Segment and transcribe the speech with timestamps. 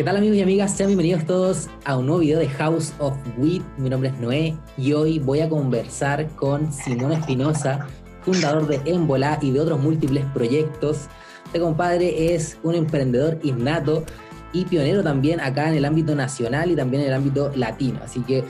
[0.00, 0.74] ¿Qué tal amigos y amigas?
[0.74, 3.62] Sean bienvenidos todos a un nuevo video de House of Wit.
[3.76, 7.86] Mi nombre es Noé y hoy voy a conversar con Simón Espinosa,
[8.22, 11.00] fundador de Embola y de otros múltiples proyectos.
[11.44, 14.06] Este compadre es un emprendedor innato
[14.54, 18.00] y pionero también acá en el ámbito nacional y también en el ámbito latino.
[18.02, 18.42] Así que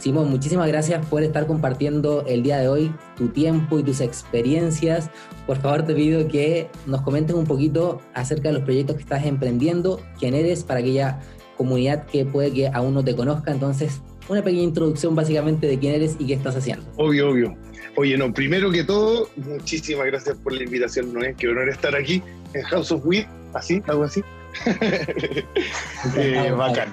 [0.00, 5.10] Simón, muchísimas gracias por estar compartiendo el día de hoy tu tiempo y tus experiencias.
[5.46, 9.26] Por favor, te pido que nos comentes un poquito acerca de los proyectos que estás
[9.26, 11.20] emprendiendo, quién eres para aquella
[11.58, 13.52] comunidad que puede que aún no te conozca.
[13.52, 16.86] Entonces, una pequeña introducción básicamente de quién eres y qué estás haciendo.
[16.96, 17.54] Obvio, obvio.
[17.96, 21.34] Oye, no, primero que todo, muchísimas gracias por la invitación, Noé.
[21.36, 22.22] Qué honor estar aquí
[22.54, 24.22] en House of Wit, así, algo así.
[26.16, 26.88] eh, bacán.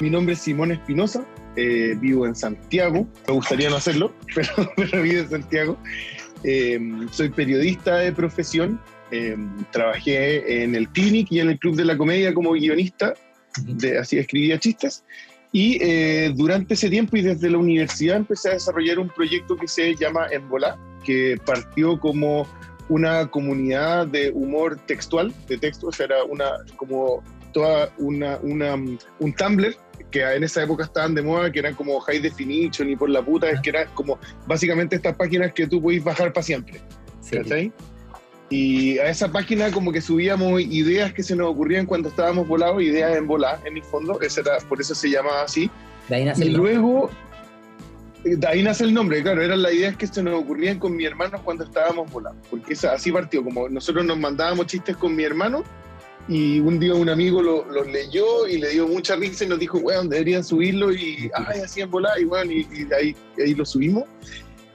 [0.00, 1.26] Mi nombre es Simón Espinosa,
[1.60, 5.76] eh, vivo en Santiago, me gustaría no hacerlo, pero, pero vivo en Santiago.
[6.44, 6.78] Eh,
[7.10, 9.36] soy periodista de profesión, eh,
[9.72, 13.14] trabajé en el Clinic y en el Club de la Comedia como guionista,
[13.64, 15.04] de, así escribía chistes.
[15.50, 15.78] Y
[16.34, 20.28] durante ese tiempo y desde la universidad empecé a desarrollar un proyecto que se llama
[20.30, 22.46] Embola, que partió como
[22.90, 28.74] una comunidad de humor textual, de texto, o sea, era una, como toda una, una,
[28.74, 29.74] un Tumblr
[30.10, 33.22] que en esa época estaban de moda, que eran como high definition y por la
[33.22, 36.80] puta, es que eran como básicamente estas páginas que tú podís bajar para siempre.
[37.20, 37.72] Sí.
[38.50, 42.82] Y a esa página como que subíamos ideas que se nos ocurrían cuando estábamos volados,
[42.82, 45.70] ideas en volar, en el fondo, ese era, por eso se llamaba así.
[46.08, 47.10] De ahí nace y el luego,
[48.24, 51.04] de ahí nace el nombre, claro, eran las ideas que se nos ocurrían con mi
[51.04, 55.24] hermano cuando estábamos volando, porque esa, así partió, como nosotros nos mandábamos chistes con mi
[55.24, 55.62] hermano,
[56.28, 59.58] y un día un amigo los lo leyó y le dio mucha risa y nos
[59.58, 63.64] dijo, weón, deberían subirlo y, ay, hacían volar y bueno, y, y ahí, ahí lo
[63.64, 64.04] subimos.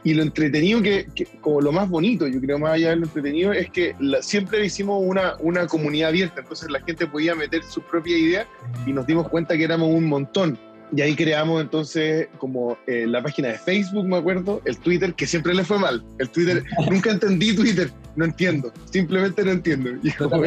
[0.05, 3.05] Y lo entretenido, que, que, como lo más bonito, yo creo más allá de lo
[3.05, 7.63] entretenido, es que la, siempre hicimos una, una comunidad abierta, entonces la gente podía meter
[7.63, 8.47] su propia idea
[8.85, 10.59] y nos dimos cuenta que éramos un montón.
[10.95, 15.25] Y ahí creamos entonces como eh, la página de Facebook, me acuerdo, el Twitter, que
[15.25, 16.03] siempre le fue mal.
[16.19, 19.91] El Twitter, nunca entendí Twitter, no entiendo, simplemente no entiendo.
[20.03, 20.43] Y como,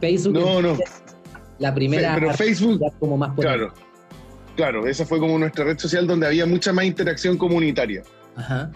[0.00, 0.34] Facebook.
[0.34, 0.78] No, no.
[1.58, 2.14] La primera.
[2.14, 2.80] Pero Facebook.
[2.98, 3.72] Como más claro.
[4.56, 8.02] Claro, esa fue como nuestra red social donde había mucha más interacción comunitaria.
[8.36, 8.70] Ajá.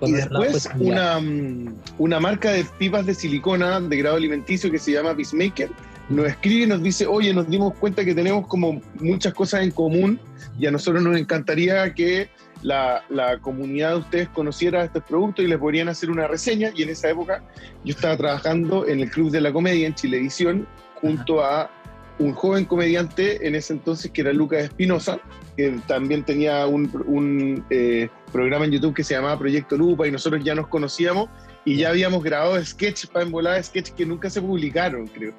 [0.00, 4.92] y después una, mm, una marca de pipas de silicona de grado alimenticio que se
[4.92, 5.70] llama Peacemaker
[6.08, 9.70] nos escribe y nos dice, oye, nos dimos cuenta que tenemos como muchas cosas en
[9.70, 10.20] común
[10.58, 12.28] y a nosotros nos encantaría que
[12.62, 16.70] la, la, comunidad de ustedes conociera estos productos y les podrían hacer una reseña.
[16.74, 17.42] Y en esa época
[17.84, 20.66] yo estaba trabajando en el Club de la Comedia en Chilevisión
[21.00, 21.70] junto a
[22.18, 25.18] un joven comediante en ese entonces que era Lucas Espinosa,
[25.56, 30.10] que también tenía un, un eh, programa en YouTube que se llamaba Proyecto Lupa y
[30.10, 31.28] nosotros ya nos conocíamos
[31.64, 35.32] y ya habíamos grabado sketch para embolar, sketch que nunca se publicaron, creo.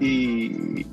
[0.00, 0.86] Y,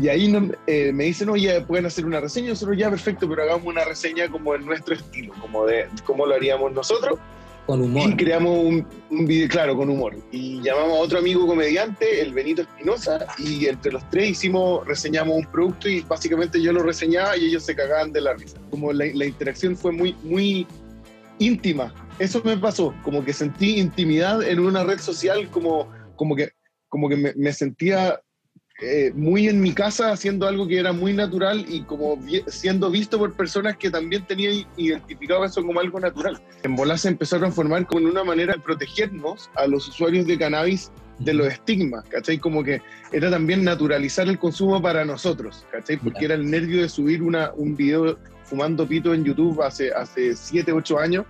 [0.00, 2.50] y ahí no, eh, me dicen, oye, pueden hacer una reseña.
[2.50, 6.34] Nosotros ya, perfecto, pero hagamos una reseña como en nuestro estilo, como de cómo lo
[6.34, 7.18] haríamos nosotros.
[7.66, 8.10] Con humor.
[8.10, 10.14] Y creamos un, un video, claro, con humor.
[10.30, 15.36] Y llamamos a otro amigo comediante, el Benito Espinosa, y entre los tres hicimos, reseñamos
[15.36, 18.58] un producto y básicamente yo lo reseñaba y ellos se cagaban de la risa.
[18.70, 20.66] Como la, la interacción fue muy, muy
[21.38, 21.94] íntima.
[22.18, 26.50] Eso me pasó, como que sentí intimidad en una red social, como, como que,
[26.88, 28.20] como que me, me sentía
[28.82, 32.90] eh, muy en mi casa haciendo algo que era muy natural y como vi siendo
[32.90, 36.40] visto por personas que también tenían identificado eso como algo natural.
[36.64, 40.26] En bola se empezó a transformar como en una manera de protegernos a los usuarios
[40.26, 40.90] de cannabis
[41.20, 42.38] de los estigmas, ¿cachai?
[42.38, 45.96] Como que era también naturalizar el consumo para nosotros, ¿cachai?
[45.96, 50.34] Porque era el nervio de subir una, un video fumando pito en YouTube hace, hace
[50.34, 51.26] 7, 8 años.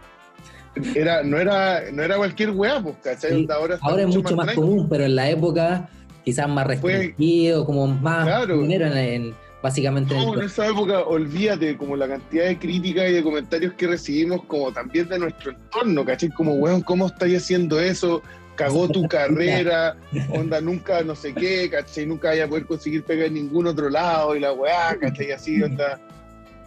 [0.95, 3.41] Era, no, era, no era cualquier weá, pues, ¿cachai?
[3.41, 3.49] Sí.
[3.51, 5.91] Ahora, Ahora es mucho más, más común, pero en la época
[6.25, 8.59] quizás más restringido, como más claro.
[8.59, 10.15] dinero en, en, básicamente.
[10.15, 13.87] No, en, en, esa época, olvídate, como la cantidad de críticas y de comentarios que
[13.87, 16.31] recibimos, como también de nuestro entorno, ¿cachai?
[16.31, 18.23] Como, weón, ¿cómo estáis haciendo eso?
[18.57, 19.97] Cagó tu carrera,
[20.31, 22.07] onda, nunca no sé qué, ¿cachai?
[22.07, 25.33] Nunca vaya a poder conseguir pegar en ningún otro lado y la weá, ¿cachai?
[25.33, 26.01] Así, onda,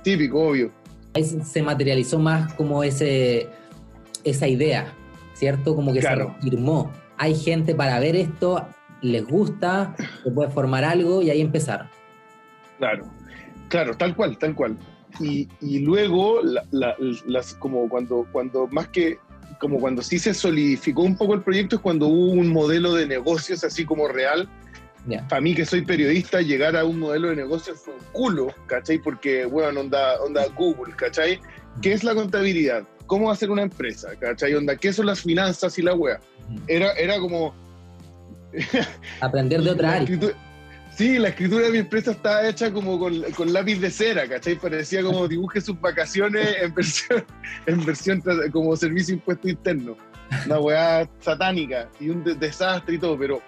[0.04, 0.71] típico, obvio.
[1.13, 3.50] Ahí se materializó más como ese,
[4.24, 4.94] esa idea,
[5.33, 5.75] ¿cierto?
[5.75, 6.36] Como que claro.
[6.42, 6.92] se firmó.
[7.18, 8.68] Hay gente para ver esto,
[9.01, 11.89] les gusta, se puede formar algo y ahí empezar.
[12.77, 13.05] Claro,
[13.69, 14.77] claro, tal cual, tal cual.
[15.19, 16.95] Y, y luego, la, la,
[17.25, 19.17] las, como cuando, cuando más que,
[19.59, 23.07] como cuando sí se solidificó un poco el proyecto, es cuando hubo un modelo de
[23.07, 24.47] negocios así como real.
[25.07, 25.25] Yeah.
[25.27, 28.99] Para mí, que soy periodista, llegar a un modelo de negocios fue un culo, ¿cachai?
[28.99, 31.39] Porque, bueno, onda, onda Google, ¿cachai?
[31.81, 32.83] ¿Qué es la contabilidad?
[33.05, 34.09] ¿Cómo hacer una empresa?
[34.19, 34.53] ¿cachai?
[34.53, 36.19] Onda, ¿qué son las finanzas y la wea?
[36.67, 37.55] Era, era como
[39.21, 40.19] Aprender de otra área.
[40.97, 44.55] Sí, la escritura de mi empresa estaba hecha como con, con, lápiz de cera, ¿cachai?
[44.55, 47.23] Parecía como dibuje sus vacaciones en versión,
[47.67, 49.95] en versión como servicio impuesto interno.
[50.47, 53.44] Una weá satánica y un desastre y todo, pero,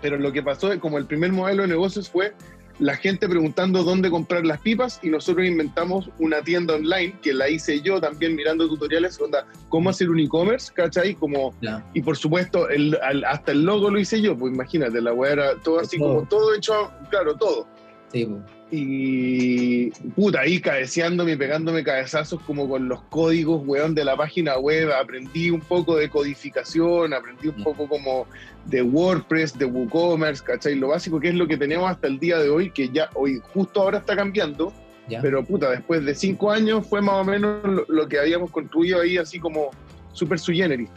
[0.00, 2.32] pero lo que pasó, como el primer modelo de negocios fue
[2.80, 7.48] la gente preguntando dónde comprar las pipas y nosotros inventamos una tienda online que la
[7.48, 11.14] hice yo también mirando tutoriales, onda, cómo hacer un e-commerce, ¿cachai?
[11.14, 11.54] Como,
[11.92, 15.56] Y por supuesto, el, hasta el logo lo hice yo, pues imagínate, la weá era
[15.56, 17.66] todo así como todo hecho, claro, todo.
[18.12, 18.59] Sí, pues.
[18.72, 24.92] Y puta, ahí cabeceándome, pegándome cabezazos como con los códigos, weón, de la página web.
[24.92, 28.26] Aprendí un poco de codificación, aprendí un poco como
[28.66, 30.76] de WordPress, de WooCommerce, ¿cachai?
[30.76, 33.40] Lo básico que es lo que tenemos hasta el día de hoy, que ya hoy
[33.52, 34.72] justo ahora está cambiando.
[35.20, 39.18] Pero puta, después de cinco años fue más o menos lo, que habíamos construido ahí,
[39.18, 39.70] así como
[40.12, 40.88] súper su generis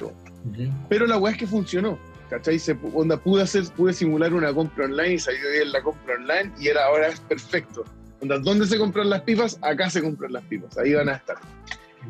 [0.87, 1.97] Pero la weá es que funcionó.
[2.33, 2.57] ¿Cachai?
[2.57, 6.51] Se, onda, pude, hacer, pude simular una compra online y salió bien la compra online
[6.59, 7.83] y era ahora es perfecto.
[8.21, 9.59] Onda, ¿Dónde se compran las pipas?
[9.61, 11.37] Acá se compran las pipas, ahí van a estar.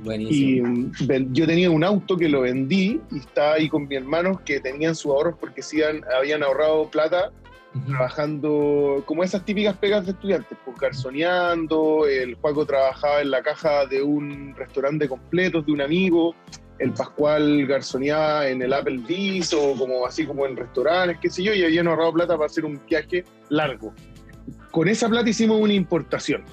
[0.05, 0.91] Y mm,
[1.33, 4.95] yo tenía un auto que lo vendí y estaba ahí con mis hermanos que tenían
[4.95, 7.31] sus ahorros porque sí habían ahorrado plata
[7.87, 13.87] trabajando como esas típicas pegas de estudiantes, pues garzoneando, el Juaco trabajaba en la caja
[13.87, 16.35] de un restaurante completo de un amigo,
[16.79, 21.43] el Pascual garzoneaba en el Apple Applebee's o como así como en restaurantes, qué sé
[21.43, 23.93] yo, y habían ahorrado plata para hacer un viaje largo.
[24.71, 26.43] Con esa plata hicimos una importación.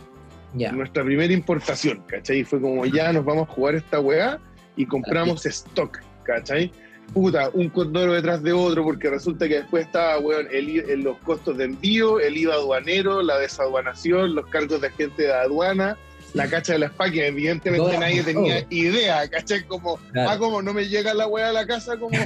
[0.53, 2.45] Nuestra primera importación, ¿cachai?
[2.45, 4.41] Fue como ya nos vamos a jugar esta weá
[4.77, 6.73] y compramos stock, ¿cachai?
[7.15, 11.57] Puta, un condoro detrás de otro, porque resulta que después estaba, weón, el, los costos
[11.57, 15.97] de envío, el IVA aduanero, la desaduanación, los cargos de agente de aduana,
[16.35, 19.65] la cacha de la SPA, que evidentemente nadie tenía idea, ¿cachai?
[19.65, 22.17] Como, ah, como no me llega la weá a la casa, como...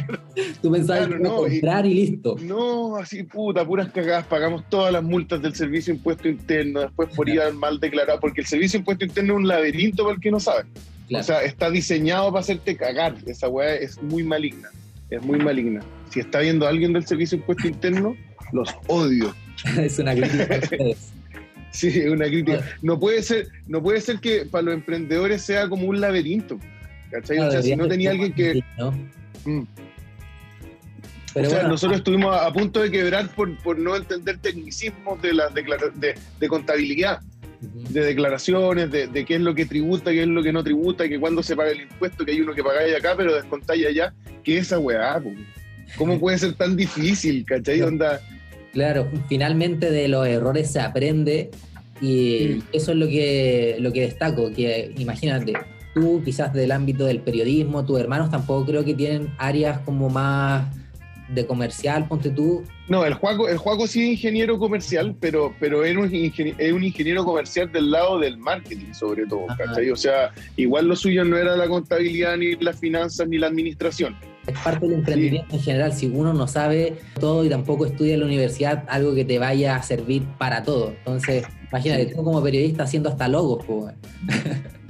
[0.62, 2.36] Tú pensabas que no, comprar y, listo.
[2.40, 7.28] No, así, puta, puras cagadas, pagamos todas las multas del servicio impuesto interno, después por
[7.28, 10.40] ir mal declarado, porque el servicio impuesto interno es un laberinto para el que no
[10.40, 10.64] sabe.
[11.12, 14.70] O sea, está diseñado para hacerte cagar, esa weá es muy maligna,
[15.10, 15.80] es muy maligna.
[16.10, 18.16] Si está viendo alguien del servicio impuesto interno,
[18.52, 19.34] los odio.
[19.78, 20.60] es una crítica
[21.70, 22.64] Sí, es una crítica.
[22.82, 26.58] No puede ser, no puede ser que para los emprendedores sea como un laberinto.
[27.10, 27.38] ¿Cachai?
[27.38, 28.62] o sea, si no tenía alguien que.
[29.44, 29.62] Mm.
[31.34, 35.48] o sea, nosotros estuvimos a, punto de quebrar por, por no entender tecnicismos de, la
[35.48, 37.20] de, de contabilidad,
[37.60, 41.08] de declaraciones, de, de, qué es lo que tributa, qué es lo que no tributa,
[41.08, 44.12] que cuándo se paga el impuesto, que hay uno que pagáis acá, pero descontáis allá,
[44.44, 45.20] que esa weá,
[45.96, 47.82] ¿cómo puede ser tan difícil, cachai?
[47.82, 48.20] Onda,
[48.72, 51.50] Claro, finalmente de los errores se aprende
[52.00, 55.54] y eso es lo que, lo que destaco, que imagínate,
[55.94, 60.66] tú quizás del ámbito del periodismo, tus hermanos tampoco creo que tienen áreas como más
[61.28, 62.64] de comercial, ponte tú.
[62.88, 66.72] No, el Juaco, el Juaco sí es ingeniero comercial, pero, pero es, un ingeniero, es
[66.72, 69.90] un ingeniero comercial del lado del marketing, sobre todo, ¿cachai?
[69.90, 74.16] O sea, igual lo suyo no era la contabilidad, ni las finanzas, ni la administración
[74.50, 75.92] es parte del emprendimiento en general.
[75.92, 79.76] Si uno no sabe todo y tampoco estudia en la universidad, algo que te vaya
[79.76, 80.90] a servir para todo.
[80.90, 83.94] Entonces, imagínate, tú como periodista haciendo hasta logos, pues.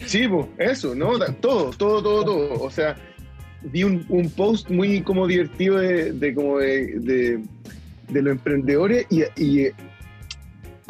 [0.06, 1.18] Sí, pues, eso, ¿no?
[1.40, 2.62] Todo, todo, todo, todo.
[2.62, 2.96] O sea,
[3.62, 7.40] vi un, post muy como divertido de, como de,
[8.12, 9.70] los emprendedores y, y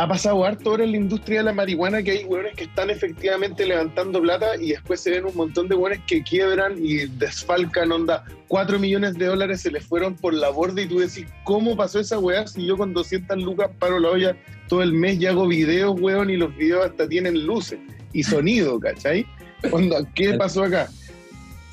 [0.00, 2.88] ha pasado harto ahora en la industria de la marihuana que hay hueones que están
[2.88, 7.92] efectivamente levantando plata y después se ven un montón de hueones que quiebran y desfalcan,
[7.92, 11.76] onda, 4 millones de dólares se les fueron por la borda y tú decís, ¿cómo
[11.76, 14.36] pasó esa weá si yo con 200 lucas paro la olla
[14.68, 17.78] todo el mes y hago videos, weón, y los videos hasta tienen luces
[18.14, 19.26] y sonido, ¿cachai?
[19.70, 20.88] Onda, ¿Qué pasó acá?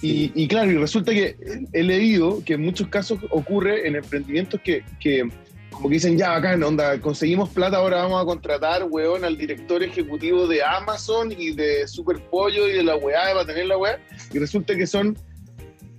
[0.01, 1.37] Y, y, claro, y resulta que
[1.71, 5.29] he leído que en muchos casos ocurre en emprendimientos que, que
[5.77, 9.83] como que dicen, ya, acá, onda, conseguimos plata, ahora vamos a contratar, weón, al director
[9.83, 13.99] ejecutivo de Amazon y de Superpollo y de la weá, para tener la weá,
[14.33, 15.15] y resulta que son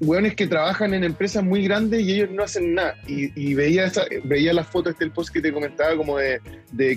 [0.00, 2.96] weones que trabajan en empresas muy grandes y ellos no hacen nada.
[3.06, 6.40] Y, veía, esa, veía las fotos, este el post que te comentaba, como de,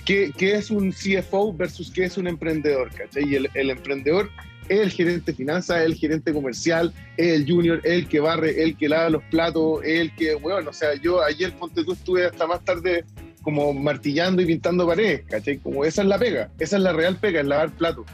[0.04, 3.26] qué, es un CFO versus qué es un emprendedor, ¿cachai?
[3.28, 4.32] Y el, emprendedor
[4.70, 8.64] el gerente de finanzas, es el gerente comercial, es el junior, es el que barre,
[8.64, 11.94] el que lava los platos, es el que, bueno, o sea, yo ayer, ponte tú,
[11.94, 13.04] estuve hasta más tarde
[13.42, 15.58] como martillando y pintando paredes, ¿cachai?
[15.58, 18.06] Como esa es la pega, esa es la real pega, es lavar platos.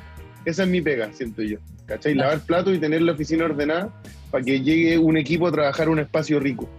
[0.45, 2.15] Esa es mi pega, siento yo, ¿cachai?
[2.15, 3.93] Lavar platos y tener la oficina ordenada
[4.31, 6.69] para que llegue un equipo a trabajar un espacio rico.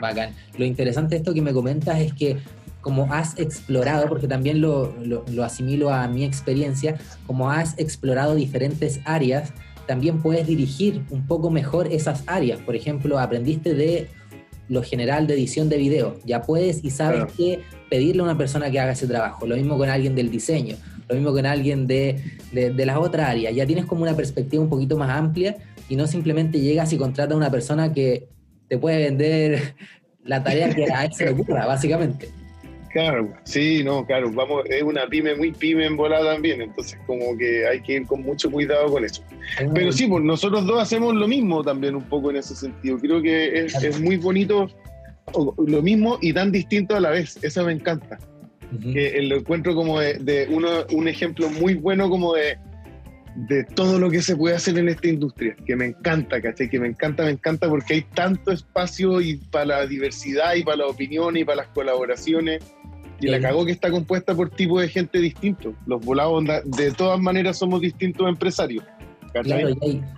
[0.00, 0.34] Bacán.
[0.56, 2.38] Lo interesante de esto que me comentas es que
[2.80, 9.00] como has explorado, porque también lo, lo, asimilo a mi experiencia, como has explorado diferentes
[9.04, 9.52] áreas,
[9.86, 12.60] también puedes dirigir un poco mejor esas áreas.
[12.60, 14.08] Por ejemplo, aprendiste de
[14.68, 16.18] lo general de edición de video.
[16.24, 17.60] Ya puedes y sabes que
[17.90, 19.46] pedirle a una persona que haga ese trabajo.
[19.46, 20.76] Lo mismo con alguien del diseño,
[21.08, 22.22] lo mismo con alguien de,
[22.52, 23.52] de, las otras áreas.
[23.52, 25.56] Ya tienes como una perspectiva un poquito más amplia
[25.88, 28.28] y no simplemente llegas y contratas a una persona que
[28.68, 29.74] te puede vender
[30.24, 32.28] la tarea que a él se le ocurra, básicamente.
[32.92, 37.36] Claro, sí, no, claro, vamos, es una pyme muy pyme en volada también, entonces como
[37.38, 39.22] que hay que ir con mucho cuidado con eso.
[39.72, 42.98] Pero sí, pues nosotros dos hacemos lo mismo también un poco en ese sentido.
[42.98, 44.68] Creo que es, es muy bonito
[45.66, 48.18] lo mismo y tan distinto a la vez, eso me encanta.
[48.92, 52.56] Que lo encuentro como de, uno, un ejemplo muy bueno como de,
[53.34, 56.68] de todo lo que se puede hacer en esta industria, que me encanta, ¿cachai?
[56.68, 60.78] Que me encanta, me encanta porque hay tanto espacio y para la diversidad y para
[60.78, 62.64] la opinión y para las colaboraciones
[63.20, 65.74] y la cagó que está compuesta por tipos de gente distintos.
[65.86, 68.84] Los volados, de todas maneras, somos distintos empresarios.
[69.32, 69.68] Claro,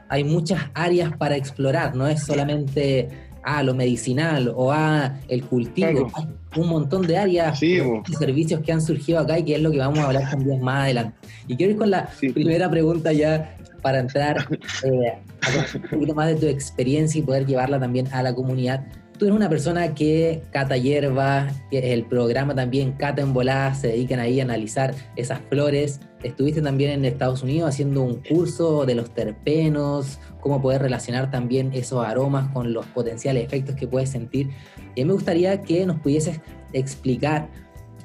[0.08, 3.10] hay, muchas áreas para explorar, no es solamente
[3.42, 6.10] ah, lo medicinal o ah, el cultivo.
[6.14, 7.80] Hay un montón de áreas y
[8.18, 10.84] servicios que han surgido acá y que es lo que vamos a hablar también más
[10.84, 11.16] adelante.
[11.46, 14.46] Y quiero ir con la primera pregunta ya para entrar
[14.84, 18.86] eh, a un poquito más de tu experiencia y poder llevarla también a la comunidad
[19.22, 23.86] tú eres una persona que cata hierba, que el programa también Cata en Volada, se
[23.86, 26.00] dedican ahí a analizar esas flores.
[26.24, 31.70] Estuviste también en Estados Unidos haciendo un curso de los terpenos, cómo poder relacionar también
[31.72, 34.50] esos aromas con los potenciales efectos que puedes sentir.
[34.96, 36.40] Y me gustaría que nos pudieses
[36.72, 37.48] explicar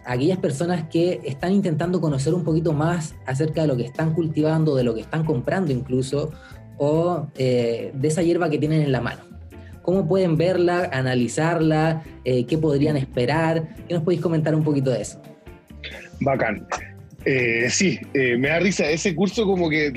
[0.06, 4.14] a aquellas personas que están intentando conocer un poquito más acerca de lo que están
[4.14, 6.30] cultivando, de lo que están comprando incluso,
[6.78, 9.27] o eh, de esa hierba que tienen en la mano.
[9.88, 12.04] ¿Cómo pueden verla, analizarla?
[12.26, 13.74] Eh, ¿Qué podrían esperar?
[13.88, 15.22] ¿Qué nos podéis comentar un poquito de eso?
[16.20, 16.68] Bacán.
[17.24, 18.90] Eh, sí, eh, me da risa.
[18.90, 19.94] Ese curso como que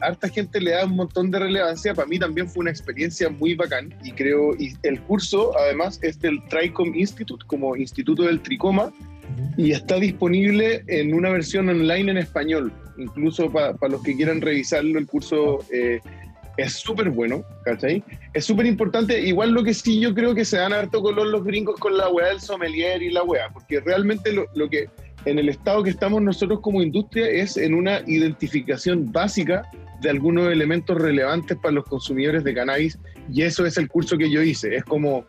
[0.00, 1.92] harta gente le da un montón de relevancia.
[1.92, 6.20] Para mí también fue una experiencia muy bacán y creo, y el curso además es
[6.20, 8.92] del TRICOM Institute, como Instituto del Tricoma,
[9.56, 12.72] y está disponible en una versión online en español.
[12.96, 15.64] Incluso para los que quieran revisarlo, el curso
[16.56, 18.02] es súper bueno, ¿cachai?
[18.34, 21.44] Es súper importante, igual lo que sí yo creo que se dan harto color los
[21.44, 24.88] gringos con la weá del sommelier y la weá, porque realmente lo, lo, que
[25.24, 29.62] en el estado que estamos nosotros como industria es en una identificación básica
[30.00, 32.98] de algunos elementos relevantes para los consumidores de cannabis
[33.32, 35.24] y eso es el curso que yo hice, es como...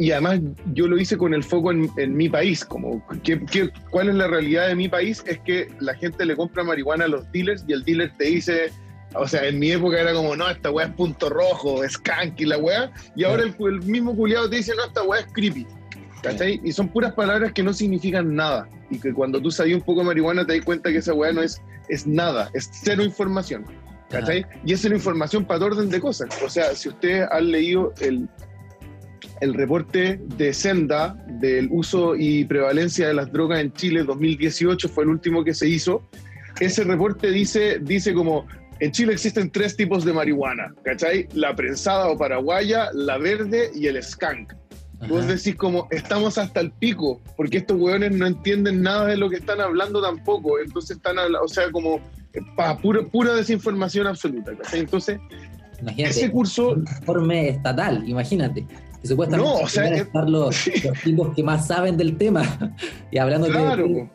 [0.00, 0.38] Y además
[0.74, 4.14] yo lo hice con el foco en, en mi país, como ¿qué, qué, cuál es
[4.14, 7.64] la realidad de mi país, es que la gente le compra marihuana a los dealers
[7.66, 8.70] y el dealer te dice,
[9.14, 12.00] o sea, en mi época era como, no, esta weá es punto rojo, es
[12.36, 12.92] y la weá.
[13.16, 15.66] Y ahora el, mismo culiado te dice, no, esta weá es creepy.
[16.22, 16.60] ¿Cachai?
[16.64, 18.68] Y son puras palabras que no significan nada.
[18.90, 21.32] Y que cuando tú sabes un poco de marihuana te das cuenta que esa weá
[21.32, 23.64] no es, es nada, es cero información.
[24.10, 24.44] ¿Cachai?
[24.64, 26.28] Y es cero información para orden de cosas.
[26.42, 28.28] O sea, si ustedes han leído el,
[29.40, 35.04] el reporte de Senda del uso y prevalencia de las drogas en Chile 2018, fue
[35.04, 36.02] el último que se hizo.
[36.58, 38.46] Ese reporte dice, dice como
[38.80, 41.28] en Chile existen tres tipos de marihuana, ¿cachai?
[41.34, 44.52] La prensada o paraguaya, la verde y el skunk.
[45.08, 49.30] Vos decís como, estamos hasta el pico, porque estos hueones no entienden nada de lo
[49.30, 52.00] que están hablando tampoco, entonces están hablando, o sea, como,
[52.56, 54.80] pa, pura, pura desinformación absoluta, ¿cachai?
[54.80, 55.20] Entonces,
[55.96, 56.70] ese curso...
[56.70, 58.66] Un informe estatal, imagínate.
[59.04, 62.42] supuestamente no, o sea, estar los, los, tipos que más saben del tema.
[63.12, 63.86] y hablando claro.
[63.86, 64.10] de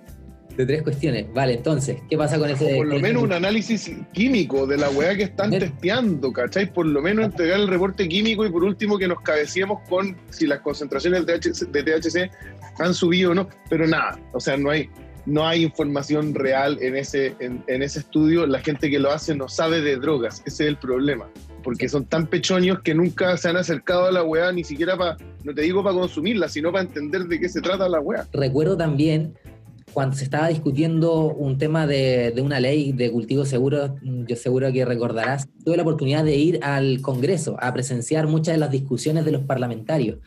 [0.58, 1.26] de tres cuestiones.
[1.34, 2.76] Vale, entonces, ¿qué pasa con ese?
[2.76, 6.72] Por lo menos un análisis químico de la weá que están testeando, ¿cachai?
[6.72, 10.48] Por lo menos entregar el reporte químico y por último que nos cabeciemos con si
[10.48, 12.32] las concentraciones de THC,
[12.80, 13.50] han subido o no.
[13.70, 14.90] Pero nada, o sea, no hay,
[15.26, 18.46] no hay información real en ese, en, ese estudio.
[18.46, 21.28] La gente que lo hace no sabe de drogas, ese es el problema.
[21.64, 25.18] Porque son tan pechoños que nunca se han acercado a la weá, ni siquiera para,
[25.44, 28.28] no te digo para consumirla, sino para entender de qué se trata la weá.
[28.34, 29.34] Recuerdo también
[29.94, 34.86] cuando se estaba discutiendo un tema de, una ley de cultivo seguro, yo seguro que
[34.86, 39.32] recordarás, tuve la oportunidad de ir al Congreso a presenciar muchas de las discusiones de
[39.32, 40.18] los parlamentarios.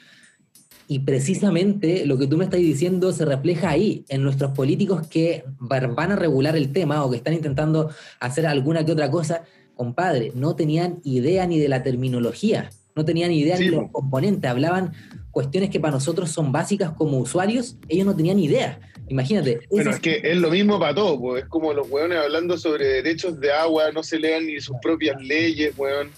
[0.88, 5.44] Y precisamente lo que tú me estás diciendo se refleja ahí, en nuestros políticos que
[5.58, 9.42] van a regular el tema o que están intentando hacer alguna que otra cosa.
[9.74, 14.48] Compadre, no tenían idea ni de la terminología, no tenían idea ni de los componentes,
[14.48, 14.92] hablaban
[15.36, 18.80] cuestiones que para nosotros son básicas como usuarios, ellos no tenían idea.
[19.08, 19.60] Imagínate.
[19.70, 21.42] Bueno, es que es lo mismo para todo, pues.
[21.42, 25.20] es como los weones hablando sobre derechos de agua, no se lean ni sus propias
[25.20, 26.08] leyes, weón.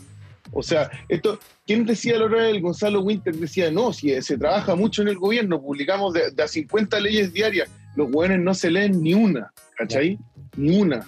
[0.52, 3.34] O sea, esto, ¿quién decía la hora del Gonzalo Winter?
[3.34, 7.68] Decía, no, si se trabaja mucho en el gobierno, publicamos de, a 50 leyes diarias,
[7.96, 10.16] los weones no se leen ni una, ¿cachai?
[10.56, 11.04] Ni una.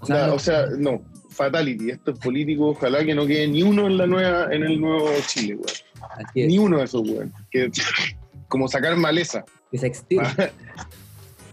[0.00, 4.06] O sea, no, fatality, esto es político, ojalá que no quede ni uno en la
[4.06, 5.85] nueva, en el nuevo Chile, weón.
[6.34, 7.32] Ni uno de esos, weón.
[8.48, 9.44] como sacar maleza.
[9.70, 10.50] Que se extirpe.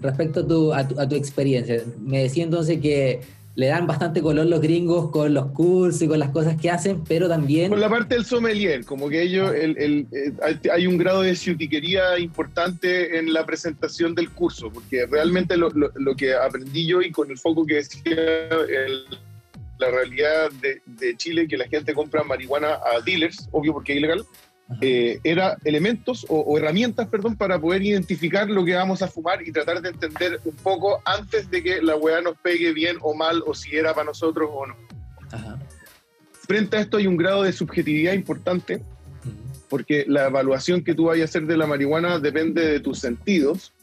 [0.02, 3.22] Respecto a tu, a, tu, a tu experiencia, me decía entonces que
[3.56, 7.04] le dan bastante color los gringos con los cursos y con las cosas que hacen,
[7.04, 7.70] pero también...
[7.70, 11.36] Con la parte del sommelier, como que ellos, el, el, eh, hay un grado de
[11.36, 17.02] ciutiquería importante en la presentación del curso, porque realmente lo, lo, lo que aprendí yo
[17.02, 18.16] y con el foco que decía
[19.78, 24.00] la realidad de, de, Chile, que la gente compra marihuana a dealers, obvio porque es
[24.00, 24.26] ilegal,
[24.82, 29.42] eh, era elementos o, o, herramientas, perdón, para poder identificar lo que vamos a fumar
[29.46, 33.14] y tratar de entender un poco antes de que la weá nos pegue bien o
[33.14, 34.76] mal o si era para nosotros o no.
[35.32, 35.60] Ajá.
[36.32, 38.82] Frente a esto hay un grado de subjetividad importante
[39.70, 43.74] porque la evaluación que tú vayas a hacer de la marihuana depende de tus sentidos,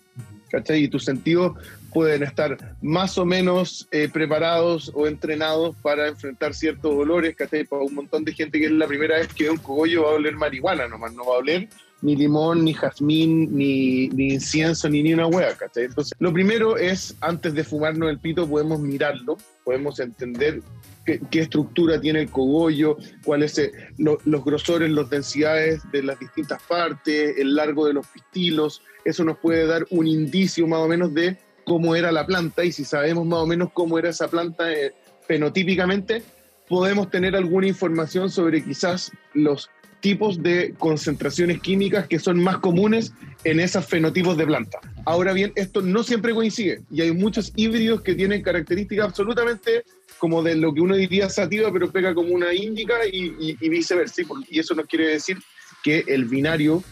[0.49, 0.85] ¿cachai?
[0.85, 1.57] Y tus sentidos
[1.93, 7.65] pueden estar más o menos eh, preparados o entrenados para enfrentar ciertos olores, ¿cachai?
[7.65, 10.11] Para un montón de gente que es la primera vez que ve un cogollo va
[10.11, 11.69] a oler marihuana nomás, no va a oler
[12.03, 15.85] ni limón, ni jazmín, ni, incienso, ni ni una hueá, ¿cachai?
[15.85, 20.63] Entonces, lo primero es, antes de fumarnos el pito, podemos mirarlo, podemos entender
[21.05, 23.67] qué, qué estructura tiene el cogollo, cuáles son
[23.99, 29.25] lo, los grosores, las densidades de las distintas partes, el largo de los pistilos, eso
[29.25, 32.85] nos puede dar un indicio más o menos de cómo era la planta y si
[32.85, 34.93] sabemos más o menos cómo era esa planta eh,
[35.27, 36.23] fenotípicamente,
[36.69, 43.13] podemos tener alguna información sobre quizás los tipos de concentraciones químicas que son más comunes
[43.45, 44.81] en esos fenotipos de planta.
[45.05, 49.85] Ahora bien, esto no siempre coincide y hay muchos híbridos que tienen características absolutamente
[50.19, 53.69] como de lo que uno diría sativa, pero pega como una índica y, y, y
[53.69, 54.23] viceversa.
[54.49, 55.39] Y eso no quiere decir
[55.83, 56.83] que el binario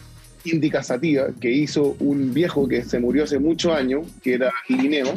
[0.43, 5.13] índica sativa que hizo un viejo que se murió hace muchos años, que era Linneo,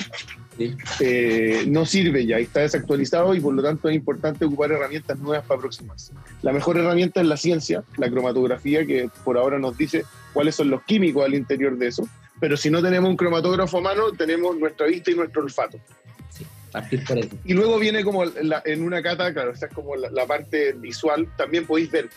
[0.56, 0.76] sí.
[1.00, 5.46] eh, no sirve ya, está desactualizado y por lo tanto es importante ocupar herramientas nuevas
[5.46, 6.12] para aproximarse.
[6.42, 10.70] La mejor herramienta es la ciencia, la cromatografía, que por ahora nos dice cuáles son
[10.70, 12.08] los químicos al interior de eso,
[12.40, 15.78] pero si no tenemos un cromatógrafo a mano, tenemos nuestra vista y nuestro olfato.
[16.72, 17.28] Partir por eso.
[17.44, 20.72] Y luego viene como la, en una cata, claro, esa es como la, la parte
[20.72, 22.08] visual, también podéis ver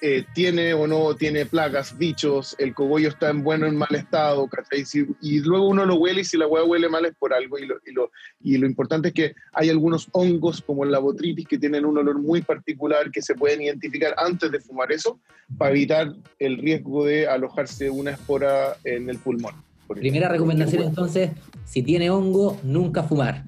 [0.00, 3.94] eh, tiene o no tiene plagas, bichos, el cogollo está en bueno o en mal
[3.94, 4.84] estado, ¿cachai?
[4.84, 7.58] Si, y luego uno lo huele y si la hueá huele mal es por algo.
[7.58, 11.46] Y lo, y, lo, y lo importante es que hay algunos hongos como la botritis
[11.46, 15.18] que tienen un olor muy particular que se pueden identificar antes de fumar eso
[15.56, 19.54] para evitar el riesgo de alojarse una espora en el pulmón.
[19.88, 21.30] Primera recomendación entonces,
[21.64, 23.44] si tiene hongo, nunca fumar.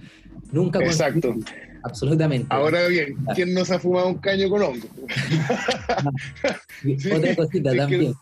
[0.52, 1.34] Nunca Exacto.
[1.82, 2.46] Absolutamente.
[2.50, 4.86] Ahora bien, ¿quién no se ha fumado un caño con hongo?
[7.16, 8.12] Otra cosita sí, también.
[8.12, 8.18] Que...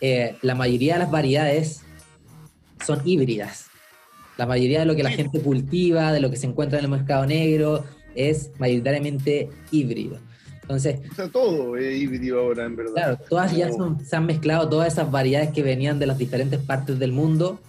[0.00, 1.82] Eh, la mayoría de las variedades
[2.84, 3.66] son híbridas.
[4.36, 6.90] La mayoría de lo que la gente cultiva, de lo que se encuentra en el
[6.90, 7.84] mercado negro,
[8.14, 10.18] es mayoritariamente híbrido.
[10.62, 12.92] Entonces, o sea, todo es híbrido ahora, en verdad.
[12.92, 16.60] Claro, todas ya son, se han mezclado todas esas variedades que venían de las diferentes
[16.60, 17.60] partes del mundo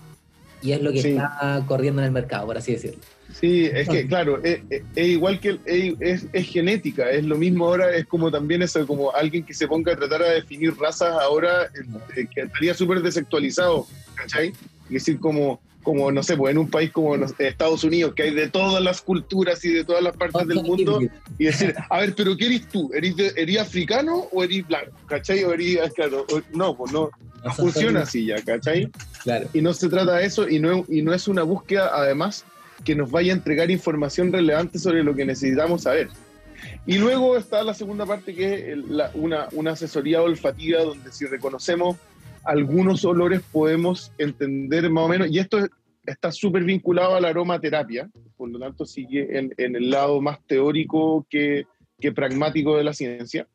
[0.64, 1.10] y es lo que sí.
[1.10, 3.00] está corriendo en el mercado, por así decirlo.
[3.34, 7.96] Sí, es que claro, es, es igual que es, es, genética, es lo mismo ahora,
[7.96, 11.70] es como también eso, como alguien que se ponga a tratar a definir razas ahora,
[12.16, 13.86] eh, que estaría súper desactualizado,
[14.16, 14.54] ¿cachai?
[14.86, 18.34] Es decir, como, como, no sé, pues en un país como Estados Unidos, que hay
[18.34, 21.00] de todas las culturas y de todas las partes del mundo,
[21.38, 22.90] y decir, a ver, pero ¿qué eres tú?
[22.94, 24.92] ¿Eres, eres africano o eres blanco?
[25.08, 25.44] ¿Cachai?
[25.44, 27.10] O eres, claro, o, no, pues no,
[27.44, 28.90] no funciona así ya, ¿cachai?
[29.24, 29.48] Claro.
[29.54, 32.46] Y no se trata de eso, y no, y no es una búsqueda, además,
[32.84, 36.10] que nos vaya a entregar información relevante sobre lo que necesitamos saber.
[36.86, 38.78] Y luego está la segunda parte, que es
[39.14, 41.98] una, una asesoría olfativa, donde si reconocemos
[42.44, 45.60] algunos olores podemos entender más o menos, y esto
[46.06, 50.40] está súper vinculado a la aromaterapia, por lo tanto sigue en, en el lado más
[50.48, 51.66] teórico que,
[52.00, 53.48] que, pragmático de la ciencia.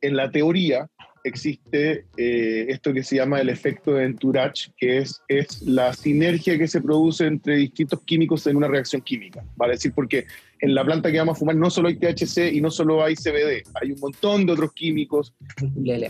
[0.00, 0.88] En la teoría
[1.24, 6.58] existe eh, esto que se llama el efecto de entourage, que es, es la sinergia
[6.58, 9.74] que se produce entre distintos químicos en una reacción química, ¿vale?
[9.74, 10.26] Es decir, porque
[10.60, 13.14] en la planta que vamos a fumar no solo hay THC y no solo hay
[13.14, 15.34] CBD, hay un montón de otros químicos,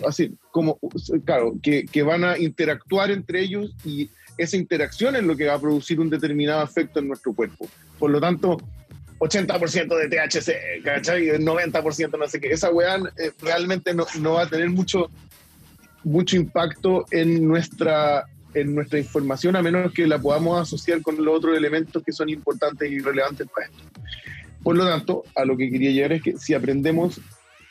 [0.06, 0.78] así como,
[1.24, 5.54] claro, que, que van a interactuar entre ellos y esa interacción es lo que va
[5.54, 7.68] a producir un determinado efecto en nuestro cuerpo.
[7.98, 8.58] Por lo tanto,
[9.20, 11.28] 80% de THC, ¿cachai?
[11.28, 12.52] 90% no sé qué.
[12.52, 15.10] Esa weá eh, realmente no, va a tener mucho,
[16.02, 21.36] mucho impacto en nuestra, en nuestra información a menos que la podamos asociar con los
[21.36, 23.82] otros elementos que son importantes y relevantes para esto.
[24.62, 27.20] Por lo tanto, a lo que quería llegar es que si aprendemos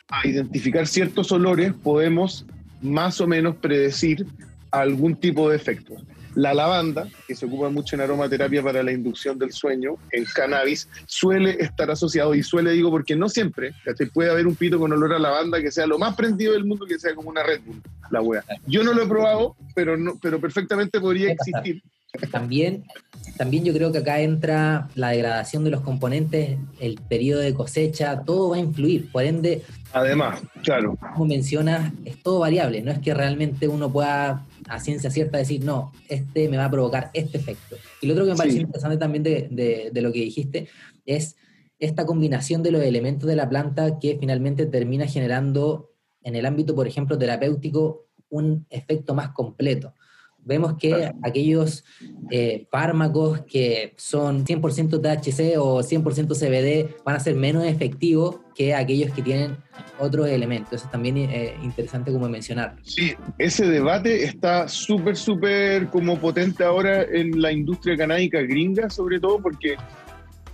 [0.08, 2.46] a identificar ciertos olores, podemos
[2.80, 4.24] más o menos predecir
[4.70, 5.96] algún tipo de efecto.
[6.34, 10.88] La lavanda, que se ocupa mucho en aromaterapia para la inducción del sueño, en cannabis,
[11.06, 13.74] suele estar asociado, y suele digo porque no siempre,
[14.12, 16.86] puede haber un pito con olor a lavanda que sea lo más prendido del mundo,
[16.86, 18.44] que sea como una Red Bull, la wea.
[18.66, 21.82] Yo no lo he probado, pero, no, pero perfectamente podría existir.
[22.30, 22.84] También,
[23.36, 28.22] también yo creo que acá entra la degradación de los componentes, el periodo de cosecha,
[28.24, 29.10] todo va a influir.
[29.12, 30.98] Por ende, además, claro.
[31.12, 32.82] Como mencionas, es todo variable.
[32.82, 36.70] No es que realmente uno pueda a ciencia cierta decir, no, este me va a
[36.70, 37.76] provocar este efecto.
[38.00, 40.68] Y lo otro que me pareció interesante también de, de lo que dijiste
[41.06, 41.36] es
[41.78, 45.90] esta combinación de los elementos de la planta que finalmente termina generando
[46.22, 49.94] en el ámbito, por ejemplo, terapéutico, un efecto más completo
[50.44, 51.84] vemos que aquellos
[52.30, 58.74] eh, fármacos que son 100% THC o 100% CBD van a ser menos efectivos que
[58.74, 59.56] aquellos que tienen
[59.98, 60.74] otros elementos.
[60.74, 62.76] Eso es también eh, interesante como mencionar.
[62.82, 69.20] Sí, ese debate está súper, súper como potente ahora en la industria canábica gringa, sobre
[69.20, 69.76] todo porque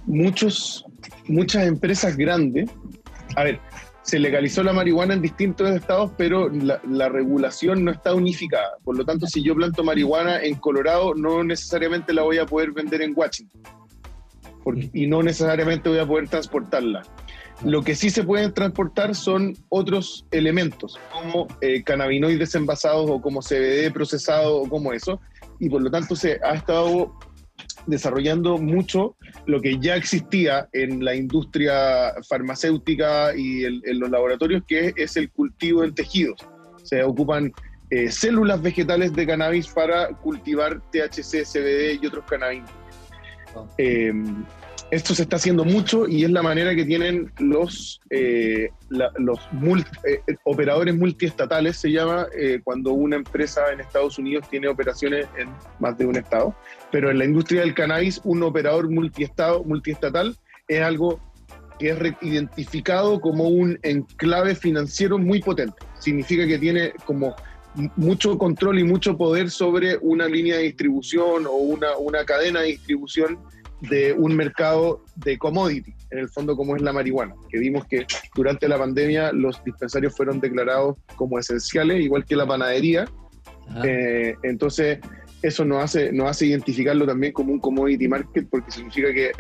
[0.07, 0.85] muchos,
[1.27, 2.70] muchas empresas grandes,
[3.35, 3.61] a ver,
[4.07, 8.77] se legalizó la marihuana en distintos estados, pero la, regulación no está unificada.
[8.85, 12.71] Por lo tanto, si yo planto marihuana en Colorado, no necesariamente la voy a poder
[12.71, 13.61] vender en Washington.
[14.92, 17.03] y no necesariamente voy a poder transportarla.
[17.64, 23.40] Lo que sí se pueden transportar son otros elementos, como eh, cannabinoides envasados o como
[23.40, 25.21] CBD procesado o como eso.
[25.59, 27.19] Y por lo tanto se ha estado
[27.87, 34.93] desarrollando mucho lo que ya existía en la industria farmacéutica y en los laboratorios, que
[34.97, 36.47] es el cultivo en tejidos.
[36.83, 37.53] Se ocupan
[37.91, 42.71] eh, células vegetales de cannabis para cultivar THC, CBD y otros cannabinoides.
[43.55, 43.69] Oh.
[44.90, 49.40] Esto se está haciendo mucho y es la manera que tienen los, eh, los
[50.05, 55.49] eh, operadores multiestatales, se llama, eh, cuando una empresa en Estados Unidos tiene operaciones en
[55.81, 56.55] más de un estado.
[56.92, 60.37] Pero en la industria del cannabis, un operador multiestado, multiestatal
[60.68, 61.20] es algo
[61.81, 65.77] que es identificado como un enclave financiero muy potente.
[65.99, 67.35] Significa que tiene como
[67.96, 72.68] mucho control y mucho poder sobre una línea de distribución o una, una cadena de
[72.68, 73.38] distribución
[73.81, 78.07] de un mercado de commodity, en el fondo como es la marihuana, que vimos que
[78.35, 83.07] durante la pandemia los dispensarios fueron declarados como esenciales, igual que la panadería.
[83.85, 85.01] Eh, entonces,
[85.43, 89.33] eso nos hace, nos hace identificarlo también como un commodity market porque significa que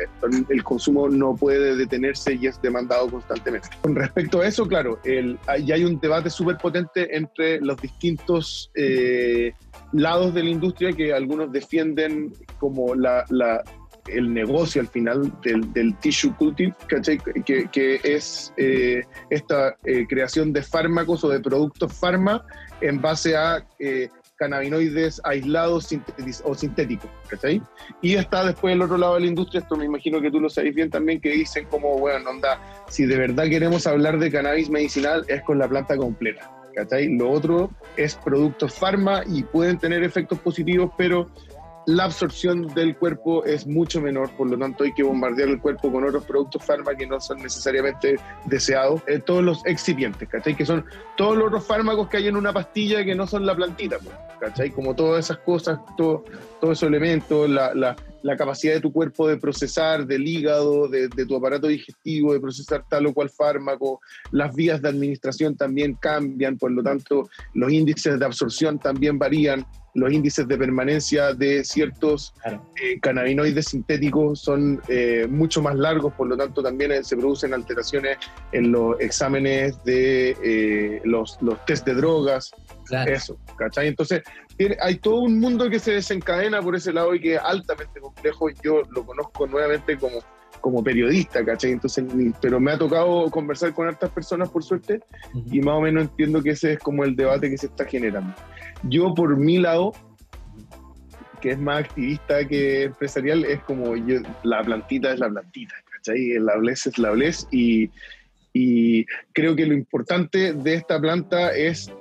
[0.48, 3.68] el consumo no puede detenerse y es demandado constantemente.
[3.82, 8.70] Con respecto a eso, claro, el, ya hay un debate súper potente entre los distintos
[8.74, 9.52] eh,
[9.92, 13.64] lados de la industria que algunos defienden como la, la
[14.08, 16.74] el negocio al final del, tissue cultive,
[17.44, 22.44] Que, que es eh, esta eh, creación de fármacos o de productos farma
[22.80, 25.88] en base a eh, cannabinoides aislados
[26.44, 27.62] o sintéticos, ¿cachai?
[28.02, 30.48] Y está después el otro lado de la industria, esto me imagino que tú lo
[30.48, 34.70] sabes bien también, que dicen como, bueno, onda, si de verdad queremos hablar de cannabis
[34.70, 37.08] medicinal es con la planta completa, ¿cachai?
[37.16, 41.30] Lo otro es productos farma y pueden tener efectos positivos, pero
[41.86, 45.90] la absorción del cuerpo es mucho menor, por lo tanto hay que bombardear el cuerpo
[45.90, 49.02] con otros productos fármacos que no son necesariamente deseados.
[49.06, 50.56] Eh, todos los excipientes, ¿cachai?
[50.56, 50.84] Que son
[51.16, 54.16] todos los otros fármacos que hay en una pastilla que no son la plantita, pues,
[54.40, 54.70] ¿cachai?
[54.70, 56.24] Como todas esas cosas, todo,
[56.60, 57.94] todos esos elementos, la,
[58.36, 62.84] capacidad de tu cuerpo de procesar, del hígado, de, de tu aparato digestivo, de procesar
[62.88, 64.00] tal o cual fármaco,
[64.32, 69.64] las vías de administración también cambian, por lo tanto los índices de absorción también varían
[69.96, 76.28] los índices de permanencia de ciertos eh, cannabinoides sintéticos son eh, mucho más largos, por
[76.28, 78.18] lo tanto también eh, se producen alteraciones
[78.52, 82.50] en los exámenes de los, los test de drogas,
[83.06, 83.88] eso, ¿cachai?
[83.88, 84.22] Entonces
[84.80, 88.50] hay todo un mundo que se desencadena por ese lado y que es altamente complejo,
[88.62, 90.18] yo lo conozco nuevamente como
[90.66, 91.70] como periodista, ¿cachai?
[91.70, 92.04] Entonces,
[92.42, 94.98] pero me ha tocado conversar con otras personas, por suerte,
[95.52, 98.34] y más o menos entiendo que ese es como el debate que se está generando.
[98.82, 99.92] Yo, por mi lado,
[101.40, 106.36] que es más activista que empresarial, es como yo, la plantita es la plantita, ¿cachai?
[106.40, 107.88] La bles es la bles, y,
[108.52, 111.92] y creo que lo importante de esta planta es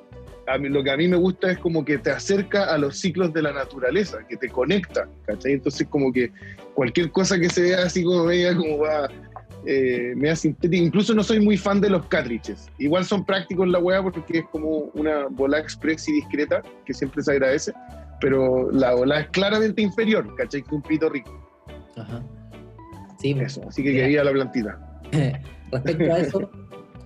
[0.48, 3.00] a mí, lo que a mí me gusta es como que te acerca a los
[3.00, 5.54] ciclos de la naturaleza, que te conecta, ¿cachai?
[5.54, 6.32] Entonces como que
[6.74, 9.10] cualquier cosa que se vea así como media, como va,
[9.66, 13.80] eh, media sintética, incluso no soy muy fan de los cartridges, igual son prácticos la
[13.80, 17.74] weá porque es como una bola express y discreta, que siempre se agradece,
[18.22, 20.62] pero la bola es claramente inferior, ¿cachai?
[20.62, 21.32] Que un pito rico.
[21.98, 22.24] Ajá.
[23.20, 24.80] Sí, eso, así que quería la plantita.
[25.72, 26.52] Respecto a eso,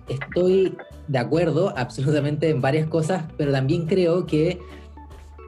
[0.08, 0.76] estoy
[1.10, 4.60] de acuerdo absolutamente en varias cosas, pero también creo que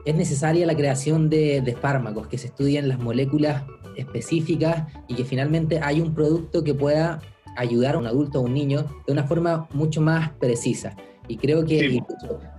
[0.03, 3.63] es necesaria la creación de, de fármacos, que se estudien las moléculas
[3.95, 7.21] específicas y que finalmente hay un producto que pueda
[7.55, 10.97] ayudar a un adulto o un niño de una forma mucho más precisa.
[11.29, 12.03] Y creo que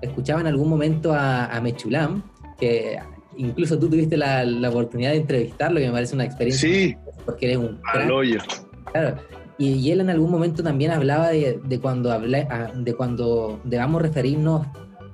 [0.01, 2.23] escuchaba en algún momento a, a, Mechulam,
[2.59, 2.99] que
[3.37, 6.67] incluso tú tuviste la, la, oportunidad de entrevistarlo, y me parece una experiencia.
[6.67, 7.79] Sí, porque eres un.
[8.91, 9.19] Claro.
[9.59, 14.03] Y, y, él en algún momento también hablaba de, de cuando, hablé, de cuando debamos
[14.03, 14.67] referirnos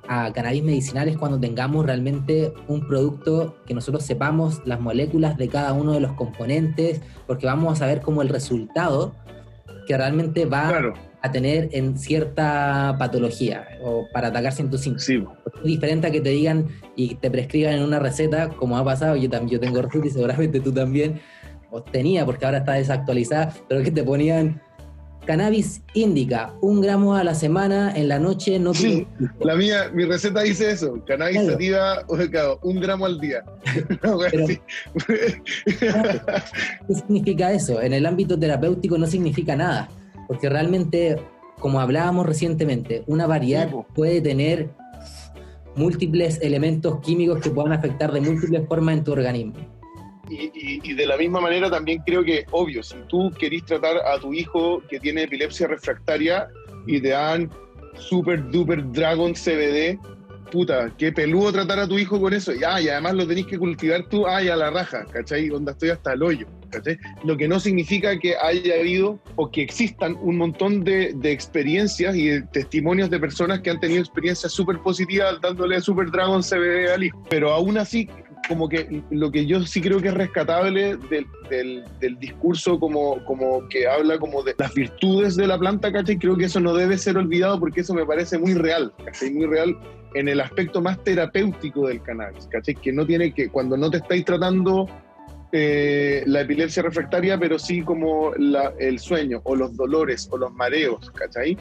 [0.07, 5.73] a cannabis medicinales cuando tengamos realmente un producto que nosotros sepamos las moléculas de cada
[5.73, 9.15] uno de los componentes, porque vamos a saber cómo el resultado
[9.87, 15.07] que realmente va a tener en cierta patología o para atacar ciertos síntomas.
[15.09, 19.15] Es diferente a que te digan y te prescriban en una receta, como ha pasado,
[19.15, 21.21] yo también yo tengo receta y seguramente tú también,
[21.71, 24.61] o tenía porque ahora está desactualizada, pero que te ponían
[25.25, 29.07] cannabis indica un gramo a la semana, en la noche no Sí,
[29.39, 31.51] la mía, mi receta dice eso, cannabis claro.
[31.51, 32.05] sativa,
[32.63, 33.43] un gramo al día.
[34.01, 34.47] Pero,
[36.87, 37.81] ¿Qué significa eso?
[37.81, 39.89] En el ámbito terapéutico no significa nada,
[40.27, 41.21] porque realmente,
[41.59, 44.69] como hablábamos recientemente, una variedad sí, puede tener
[45.75, 49.80] múltiples elementos químicos que puedan afectar de múltiples formas en tu organismo.
[50.31, 53.97] Y, y, y, de la misma manera también creo que, obvio, si tú querís tratar
[53.97, 56.47] a tu hijo que tiene epilepsia refractaria
[56.87, 57.49] y te dan
[57.95, 59.99] super duper dragon CBD,
[60.51, 62.53] puta, qué peludo tratar a tu hijo con eso.
[62.53, 65.47] Ya, y además lo tenés que cultivar tú, ay, a la raja, ¿cachai?
[65.47, 66.99] Donde estoy hasta el hoyo, ¿cachai?
[67.23, 72.15] Lo que no significa que haya habido o que existan un montón de, de experiencias
[72.15, 76.91] y de testimonios de personas que han tenido experiencias súper positivas dándole super dragon CBD
[76.93, 77.23] al hijo.
[77.29, 78.07] Pero aún así,
[78.47, 83.23] como que lo que yo sí creo que es rescatable del, del, del, discurso como,
[83.25, 86.17] como que habla como de las virtudes de la planta, ¿cachai?
[86.17, 89.31] Creo que eso no debe ser olvidado porque eso me parece muy real, ¿cachai?
[89.31, 89.77] Muy real
[90.13, 92.75] en el aspecto más terapéutico del cannabis, ¿cachai?
[92.75, 94.87] Que no tiene que, cuando no te estáis tratando
[95.51, 100.51] eh, la epilepsia refractaria, pero sí como la, el sueño o los dolores o los
[100.53, 101.57] mareos, ¿cachai?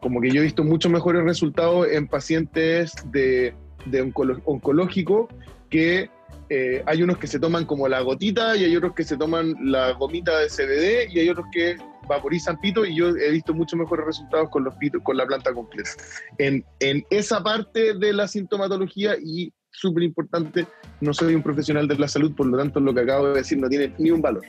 [0.00, 3.54] Como que yo he visto muchos mejores resultados en pacientes de,
[3.86, 4.12] de
[4.44, 5.28] oncológico
[5.72, 6.10] que
[6.50, 9.54] eh, hay unos que se toman como la gotita y hay otros que se toman
[9.62, 13.76] la gomita de CBD y hay otros que vaporizan pito y yo he visto mucho
[13.76, 15.90] mejores resultados con los pitos, con la planta completa.
[16.36, 20.66] En, en esa parte de la sintomatología y súper importante,
[21.00, 23.58] no soy un profesional de la salud, por lo tanto lo que acabo de decir
[23.58, 24.44] no tiene ni un valor.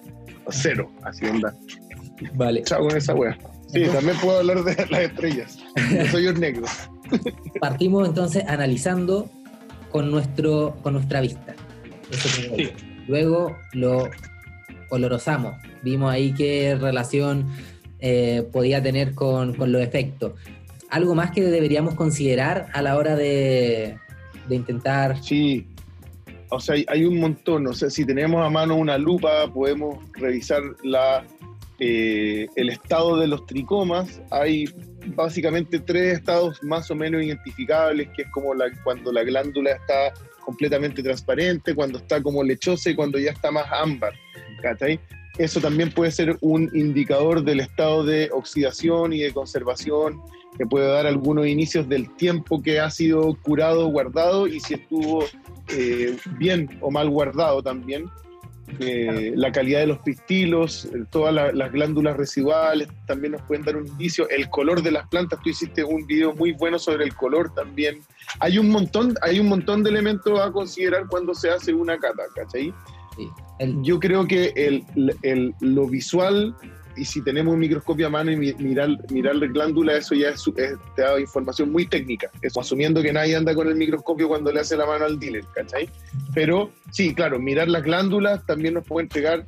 [0.49, 1.55] Cero, así onda.
[2.33, 2.63] Vale.
[2.63, 3.37] Chao con esa wea.
[3.67, 5.57] Sí, entonces, también puedo hablar de las estrellas.
[5.89, 6.65] No soy un negro.
[7.61, 9.29] Partimos entonces analizando
[9.93, 11.55] con, nuestro, con nuestra vista.
[12.11, 12.71] Sí.
[13.07, 14.09] Luego lo
[14.89, 15.55] olorosamos.
[15.83, 17.45] Vimos ahí qué relación
[17.99, 20.33] eh, podía tener con, con, los efectos.
[20.89, 23.97] ¿Algo más que deberíamos considerar a la hora de,
[24.49, 25.21] de intentar?
[25.23, 25.67] Sí,
[26.49, 27.67] o sea, hay, hay, un montón.
[27.67, 31.23] O sea, si tenemos a mano una lupa, podemos revisar la,
[31.79, 34.21] eh, el estado de los tricomas.
[34.31, 34.65] Hay
[35.15, 40.13] básicamente tres estados más o menos identificables, que es como cuando la glándula está
[40.45, 44.13] completamente transparente, cuando está como lechosa y cuando ya está más ámbar.
[44.61, 44.99] ¿cachai?
[45.37, 50.21] Eso también puede ser un indicador del estado de oxidación y de conservación,
[50.57, 55.25] que puede dar algunos inicios del tiempo que ha sido curado guardado y si estuvo
[55.69, 58.05] eh, bien o mal guardado también.
[58.79, 63.77] Eh, la calidad de los pistilos, todas la, las glándulas residuales también nos pueden dar
[63.77, 67.13] un indicio, el color de las plantas, tú hiciste un video muy bueno sobre el
[67.13, 68.01] color también.
[68.39, 72.23] Hay un montón, hay un montón de elementos a considerar cuando se hace una cata,
[72.35, 72.73] ¿cachai?
[73.15, 73.29] Sí.
[73.59, 73.81] El...
[73.83, 74.83] Yo creo que el,
[75.21, 76.55] el, lo visual
[76.95, 80.45] y si tenemos un microscopio a mano y mirar, mirar la glándula, eso ya es,
[80.57, 82.29] es, te da información muy técnica.
[82.41, 85.43] Eso, asumiendo que nadie anda con el microscopio cuando le hace la mano al dealer,
[85.53, 85.89] ¿cachai?
[86.33, 89.45] Pero sí, claro, mirar las glándulas también nos puede entregar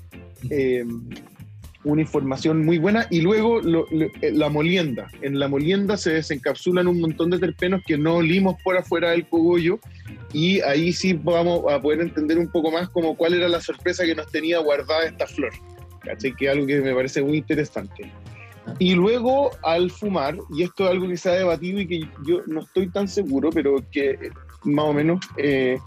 [0.49, 0.85] eh,
[1.83, 3.07] una información muy buena.
[3.09, 5.07] Y luego lo, lo, la molienda.
[5.21, 9.27] En la molienda se desencapsulan un montón de terpenos que no olimos por afuera del
[9.27, 9.79] cogollo
[10.33, 14.03] y ahí sí vamos a poder entender un poco más como cuál era la sorpresa
[14.03, 15.51] que nos tenía guardada esta flor.
[16.05, 16.35] ¿Cachai?
[16.35, 18.11] Que es algo que me parece muy interesante.
[18.79, 22.41] Y luego al fumar, y esto es algo que se ha debatido y que yo
[22.47, 24.31] no estoy tan seguro, pero que
[24.63, 25.77] más o menos eh,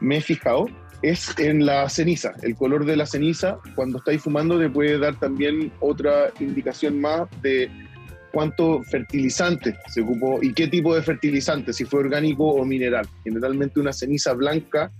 [0.00, 0.66] me he fijado,
[1.02, 2.32] es en la ceniza.
[2.42, 7.28] El color de la ceniza, cuando estáis fumando, te puede dar también otra indicación más
[7.42, 7.70] de
[8.32, 13.06] cuánto fertilizante se ocupó y qué tipo de fertilizante, si fue orgánico o mineral.
[13.24, 14.90] Generalmente una ceniza blanca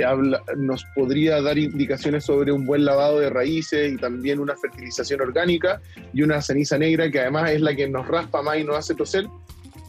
[0.00, 5.20] habla, nos podría dar indicaciones sobre un buen lavado de raíces y también una fertilización
[5.20, 5.80] orgánica
[6.14, 8.94] y una ceniza negra que además es la que nos raspa más y nos hace
[8.94, 9.26] toser.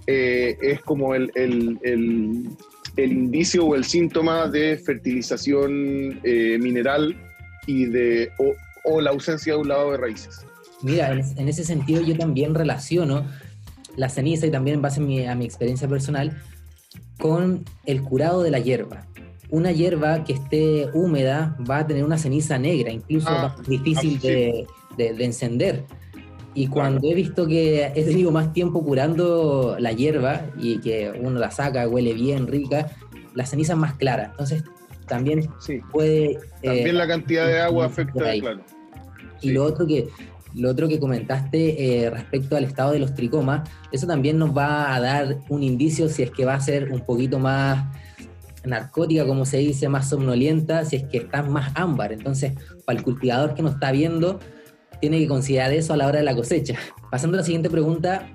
[0.08, 7.16] Eh, es como el, el, el, indicio o el síntoma de fertilización eh, mineral
[7.66, 8.30] y de,
[8.84, 10.46] o, la ausencia de un lavado de raíces.
[10.82, 13.26] Mira, en, ese sentido yo también relaciono
[13.96, 16.38] la ceniza y también en base a mi experiencia personal
[17.18, 19.08] con el curado de la hierba
[19.54, 24.20] una hierba que esté húmeda va a tener una ceniza negra, incluso ah, más difícil
[24.20, 24.66] de,
[24.98, 25.84] encender.
[26.56, 31.40] Y cuando he visto que he tenido más tiempo curando la hierba y que uno
[31.40, 32.90] la saca, huele bien, rica,
[33.36, 34.30] la ceniza es más clara.
[34.32, 34.64] Entonces,
[35.08, 35.48] también
[35.92, 36.40] puede...
[36.64, 38.62] También eh, la cantidad de agua afecta, claro.
[39.42, 40.08] Y lo otro que
[40.56, 44.96] lo otro que comentaste eh, respecto al estado de los tricomas, eso también nos va
[44.96, 47.86] a dar un indicio si es que va a ser un poquito más
[48.66, 52.14] narcótica, como se dice, más somnolienta, si es que está más ámbar.
[52.14, 52.54] Entonces,
[52.86, 54.40] para el cultivador que nos está viendo,
[55.02, 56.76] tiene que considerar eso a la hora de la cosecha.
[57.12, 58.30] Pasando a la siguiente pregunta,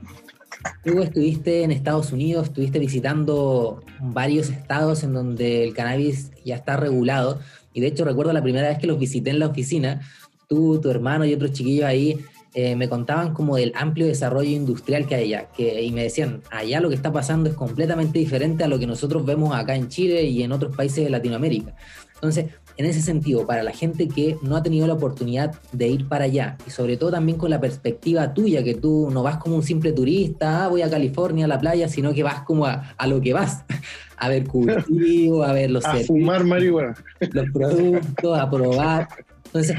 [0.85, 6.77] tú estuviste en Estados Unidos, estuviste visitando varios estados en donde el cannabis ya está
[6.77, 7.41] regulado,
[7.73, 10.01] y de hecho recuerdo la primera vez que los visité en la oficina,
[10.49, 15.07] tú, tu hermano y otros chiquillos ahí eh, me contaban como del amplio desarrollo industrial
[15.07, 18.65] que hay allá, que, y me decían, allá lo que está pasando es completamente diferente
[18.65, 21.75] a lo que nosotros vemos acá en Chile y en otros países de Latinoamérica.
[22.15, 26.09] Entonces, en ese sentido, para la gente que no ha tenido la oportunidad de ir
[26.09, 29.57] para allá, y sobre todo también con la perspectiva tuya, que tú no vas como
[29.57, 32.95] un simple turista, ah, voy a California, a la playa, sino que vas como a,
[32.97, 33.65] a lo que vas,
[34.17, 35.85] a ver cultivo, a ver los...
[35.85, 36.95] A fumar marihuana.
[37.33, 39.09] Los productos, a probar.
[39.47, 39.77] Entonces,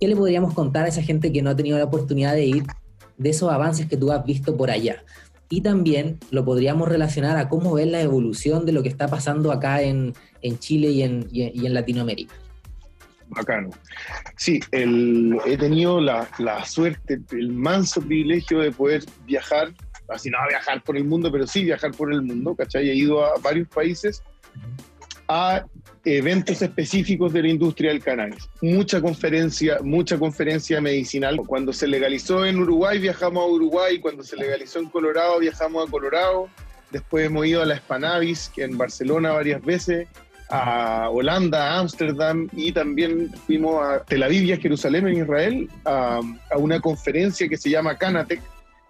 [0.00, 2.64] ¿qué le podríamos contar a esa gente que no ha tenido la oportunidad de ir
[3.18, 5.04] de esos avances que tú has visto por allá?
[5.50, 9.52] Y también lo podríamos relacionar a cómo ves la evolución de lo que está pasando
[9.52, 10.14] acá en,
[10.58, 12.34] Chile y en, y en, Latinoamérica.
[13.28, 13.70] Bacano.
[14.36, 16.26] Sí, he tenido la,
[16.64, 19.72] suerte, el manso privilegio de poder viajar,
[20.08, 22.88] así no viajar por el mundo, pero sí viajar por el mundo, ¿cachai?
[22.88, 24.22] He ido a varios países
[25.32, 25.64] a
[26.04, 28.48] eventos específicos de la industria del cannabis.
[28.60, 31.36] Mucha conferencia, mucha conferencia medicinal.
[31.46, 35.90] Cuando se legalizó en Uruguay viajamos a Uruguay, cuando se legalizó en Colorado viajamos a
[35.90, 36.48] Colorado.
[36.90, 40.08] Después hemos ido a la Spanavis, que en Barcelona varias veces,
[40.48, 45.70] a Holanda, a Ámsterdam y también fuimos a Tel Aviv y a Jerusalén en Israel
[45.84, 48.40] a, a una conferencia que se llama Canatec,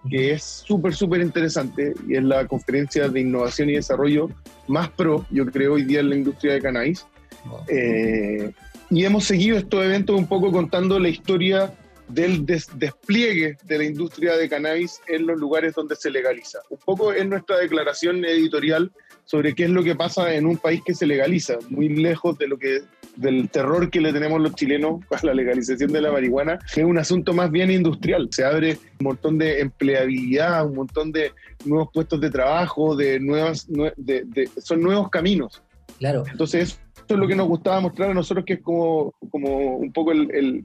[0.09, 4.31] que es súper, súper interesante y es la conferencia de innovación y desarrollo
[4.67, 7.07] más pro, yo creo, hoy día en la industria de cannabis.
[7.69, 8.53] Eh,
[8.91, 11.73] y hemos seguido estos eventos un poco contando la historia
[12.09, 16.59] del despliegue de la industria de cannabis en los lugares donde se legaliza.
[16.69, 18.91] Un poco es nuestra declaración editorial
[19.25, 22.49] sobre qué es lo que pasa en un país que se legaliza, muy lejos de
[22.49, 22.81] lo que
[23.17, 26.87] del terror que le tenemos los chilenos a la legalización de la marihuana, que es
[26.87, 28.29] un asunto más bien industrial.
[28.31, 31.33] Se abre un montón de empleabilidad, un montón de
[31.65, 33.69] nuevos puestos de trabajo, de nuevas,
[34.63, 35.63] son nuevos caminos.
[35.99, 36.25] Claro.
[36.31, 39.93] Entonces, esto es lo que nos gustaba mostrar a nosotros, que es como, como un
[39.93, 40.65] poco el,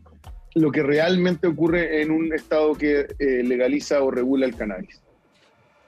[0.55, 5.01] lo que realmente ocurre en un estado que eh, legaliza o regula el cannabis.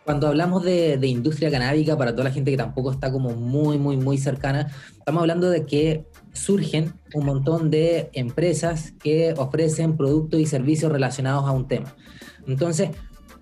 [0.03, 3.97] Cuando hablamos de, industria canábica, para toda la gente que tampoco está como muy, muy,
[3.97, 6.05] muy cercana, estamos hablando de que
[6.37, 11.95] surgen un montón de empresas que ofrecen productos y servicios relacionados a un tema.
[12.47, 12.89] Entonces,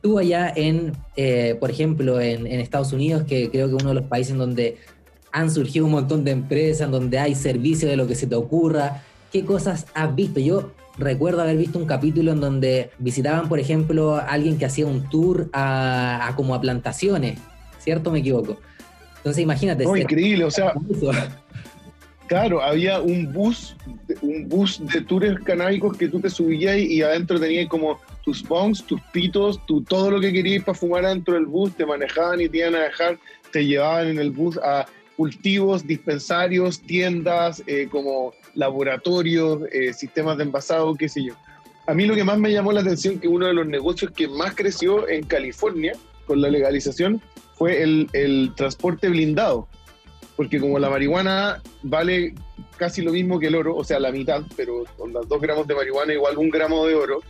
[0.01, 3.95] tú allá en, eh, por ejemplo, en, en, Estados Unidos, que creo que uno de
[3.95, 4.77] los países en donde
[5.31, 8.35] han surgido un montón de empresas, en donde hay servicios de lo que se te
[8.35, 10.39] ocurra, ¿qué cosas has visto?
[10.39, 14.85] Yo recuerdo haber visto un capítulo en donde visitaban, por ejemplo, a alguien que hacía
[14.85, 17.39] un tour a, como a plantaciones,
[17.79, 18.11] ¿cierto?
[18.11, 18.57] Me equivoco.
[19.17, 19.83] Entonces imagínate.
[19.83, 20.73] No, increíble, o sea,
[22.27, 23.75] claro, había un bus,
[24.21, 28.83] un bus de tours canábicos que tú te subías y, adentro tenías como tus bongs,
[28.85, 32.49] tus pitos, tu, todo lo que querías para fumar dentro del bus, te manejaban y
[32.49, 33.17] te iban a dejar,
[33.51, 34.85] te llevaban en el bus a
[35.15, 41.33] cultivos, dispensarios, tiendas, eh, como laboratorios, eh, sistemas de envasado, qué sé yo.
[41.87, 44.27] A mí lo que más me llamó la atención que uno de los negocios que
[44.27, 45.93] más creció en California
[46.25, 47.21] con la legalización
[47.53, 49.67] fue el, el transporte blindado.
[50.35, 52.35] Porque como la marihuana vale
[52.77, 55.65] casi lo mismo que el oro, o sea, la mitad, pero con las dos gramos
[55.67, 57.21] de marihuana igual un gramo de oro,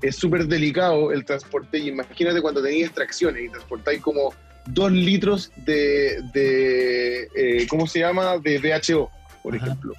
[0.00, 1.78] es súper delicado el transporte.
[1.78, 4.32] Y imagínate cuando tenéis extracciones y transportáis como
[4.66, 8.38] dos litros de, de eh, ¿cómo se llama?
[8.38, 9.10] De DHO,
[9.42, 9.92] por ejemplo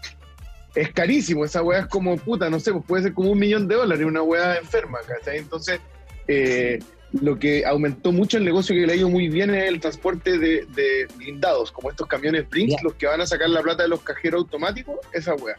[0.75, 3.67] es carísimo, esa weá es como puta, no sé, pues puede ser como un millón
[3.67, 5.37] de dólares, una weá enferma, ¿cachai?
[5.37, 5.79] Entonces,
[6.27, 6.79] eh,
[7.21, 10.37] lo que aumentó mucho el negocio que le ha ido muy bien es el transporte
[10.37, 14.01] de, blindados, como estos camiones Brinks, los que van a sacar la plata de los
[14.01, 15.55] cajeros automáticos, esa weá.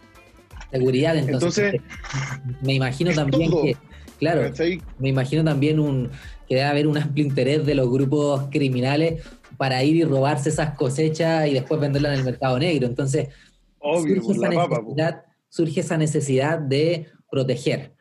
[0.70, 1.80] Seguridad, entonces.
[2.62, 3.76] me imagino también que,
[4.18, 4.50] Claro,
[4.98, 6.10] me imagino también un,
[6.48, 9.22] que debe haber un amplio interés de los grupos criminales
[9.56, 12.86] para ir y robarse esas cosechas y después venderlas en el mercado negro.
[12.86, 13.28] Entonces,
[13.80, 17.92] surge, pues, esa necesidad, surge esa necesidad de proteger.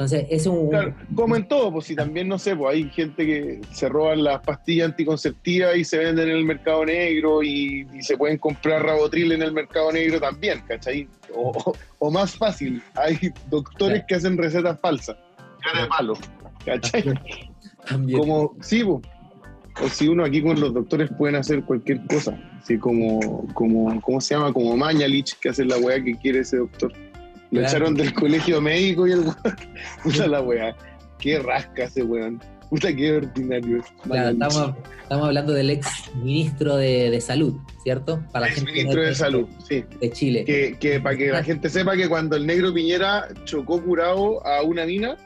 [0.00, 0.70] Entonces, es un...
[0.70, 4.24] Claro, como en todo, pues si también, no sé, pues hay gente que se roban
[4.24, 9.32] las pastillas anticonceptivas y se venden en el mercado negro y, se pueden comprar rabotril
[9.32, 11.06] en el mercado negro también, ¿cachai?
[11.98, 15.18] O, más fácil, hay doctores que hacen recetas falsas,
[15.62, 16.14] cara de palo,
[16.64, 17.04] ¿cachai?
[17.86, 18.18] También.
[18.18, 19.02] Como, sí, pues,
[19.82, 24.18] o si uno aquí con los doctores pueden hacer cualquier cosa, así como, como ¿cómo
[24.22, 24.50] se llama?
[24.54, 26.90] Como Mañalich, que hace la weá que quiere ese doctor.
[27.50, 29.36] Lo echaron del colegio médico y el weón.
[30.02, 30.76] Puta la weá.
[31.18, 32.40] Qué rasca ese weón.
[32.68, 33.78] Puta qué ordinario.
[33.78, 38.24] estamos, estamos, hablando del ex ministro de, de salud, ¿cierto?
[38.32, 39.84] Para ex ministro de, salud, sí.
[40.00, 40.44] De Chile.
[40.44, 44.62] Que, que para que la gente sepa que cuando el negro Piñera chocó curado a
[44.62, 45.16] una mina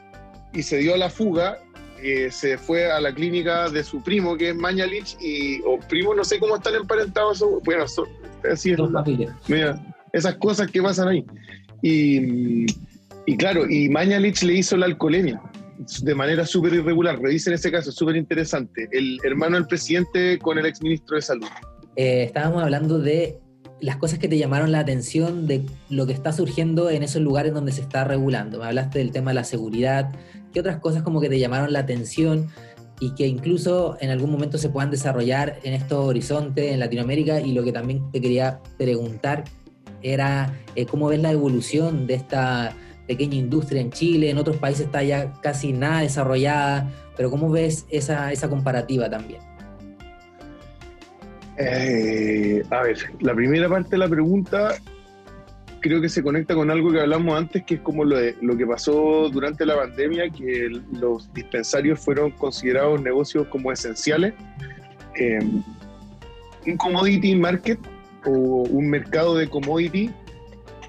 [0.53, 1.59] y se dio a la fuga,
[2.01, 6.13] eh, se fue a la clínica de su primo, que es Mañalich, y, o primo,
[6.13, 7.85] no sé cómo están emparentados, bueno,
[8.51, 8.79] así es.
[9.47, 11.25] Mira, esas cosas que pasan ahí.
[11.87, 12.65] Y,
[13.37, 15.39] claro, y Mañalich le hizo la alcoholemia
[16.01, 17.19] de manera súper irregular.
[17.19, 18.89] Revisen ese caso, súper interesante.
[18.91, 21.47] El hermano del presidente con el exministro de Salud.
[21.95, 23.37] Eh, estábamos hablando de
[23.81, 27.53] las cosas que te llamaron la atención de lo que está surgiendo en esos lugares
[27.53, 28.57] donde se está regulando.
[28.57, 30.11] Me hablaste del tema de la seguridad.
[30.53, 32.47] ¿Qué otras cosas como que te llamaron la atención
[32.99, 37.41] y que incluso en algún momento se puedan desarrollar en estos horizontes en Latinoamérica?
[37.41, 39.43] Y lo que también te quería preguntar,
[40.01, 42.73] era eh, cómo ves la evolución de esta
[43.07, 47.85] pequeña industria en Chile, en otros países está ya casi nada desarrollada, pero cómo ves
[47.89, 49.41] esa, esa comparativa también.
[51.57, 54.75] Eh, a ver, la primera parte de la pregunta
[55.79, 58.65] creo que se conecta con algo que hablamos antes, que es como lo, lo que
[58.65, 64.33] pasó durante la pandemia, que los dispensarios fueron considerados negocios como esenciales.
[65.15, 65.39] Eh,
[66.65, 67.77] un commodity market
[68.25, 70.11] o un mercado de commodity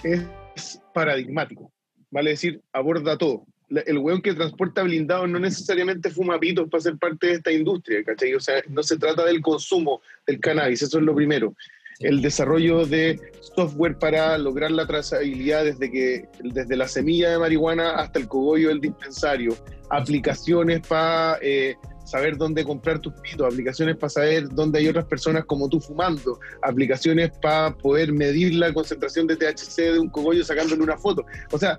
[0.02, 1.72] es paradigmático,
[2.10, 3.44] vale decir, aborda todo.
[3.68, 8.04] El weón que transporta blindado no necesariamente fuma pitos para ser parte de esta industria,
[8.04, 8.32] ¿cachai?
[8.34, 11.52] O sea, no se trata del consumo del cannabis, eso es lo primero.
[11.98, 13.18] El desarrollo de
[13.56, 18.68] software para lograr la trazabilidad desde, que, desde la semilla de marihuana hasta el cogollo
[18.68, 19.56] del dispensario,
[19.90, 21.74] aplicaciones para eh,
[22.06, 26.38] saber dónde comprar tus pitos, aplicaciones para saber dónde hay otras personas como tú fumando,
[26.62, 31.24] aplicaciones para poder medir la concentración de THC de un cogollo sacándole una foto.
[31.52, 31.78] O sea,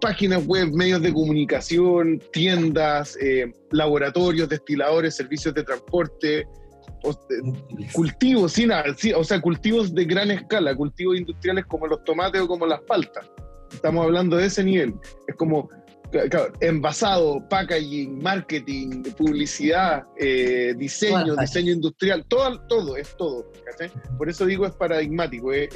[0.00, 6.46] páginas web, medios de comunicación, tiendas, eh, laboratorios, destiladores, servicios de transporte,
[7.92, 12.66] cultivos, sin, o sea, cultivos de gran escala, cultivos industriales como los tomates o como
[12.66, 13.30] las paltas.
[13.72, 14.94] Estamos hablando de ese nivel.
[15.26, 15.70] Es como
[16.10, 23.50] claro, envasado, packaging, marketing, publicidad, eh, diseño, diseño industrial, todo, todo, es todo.
[24.18, 25.68] Por eso digo es paradigmático, es,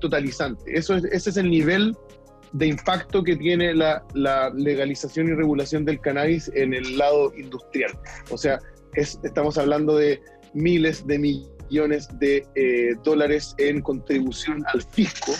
[0.00, 0.62] totalizante.
[0.66, 1.96] Eso es, ese es el nivel
[2.52, 4.04] de impacto que tiene la,
[4.54, 7.92] legalización y regulación del cannabis en el lado industrial.
[8.30, 8.58] O sea,
[8.94, 10.20] estamos hablando de
[10.54, 15.32] miles de millones de eh, dólares en contribución al fisco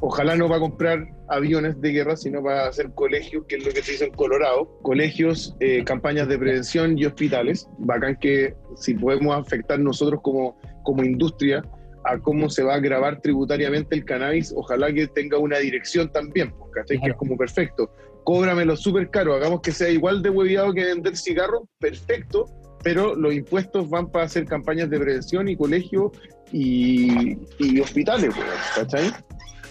[0.00, 3.64] ojalá no va a comprar aviones de guerra, sino va a hacer colegios, que es
[3.64, 7.68] lo que se hizo en Colorado, colegios, eh, campañas de prevención y hospitales.
[7.78, 11.62] Bacán que si podemos afectar nosotros como, como industria
[12.04, 16.54] a cómo se va a grabar tributariamente el cannabis, ojalá que tenga una dirección también,
[16.72, 17.00] ¿cachai?
[17.00, 17.90] Que es como perfecto.
[18.24, 22.46] Cóbramelo súper caro, hagamos que sea igual de hueviado que vender cigarros, perfecto,
[22.84, 26.12] pero los impuestos van para hacer campañas de prevención y colegios
[26.52, 28.34] y, y hospitales,
[28.76, 29.12] ¿cachai?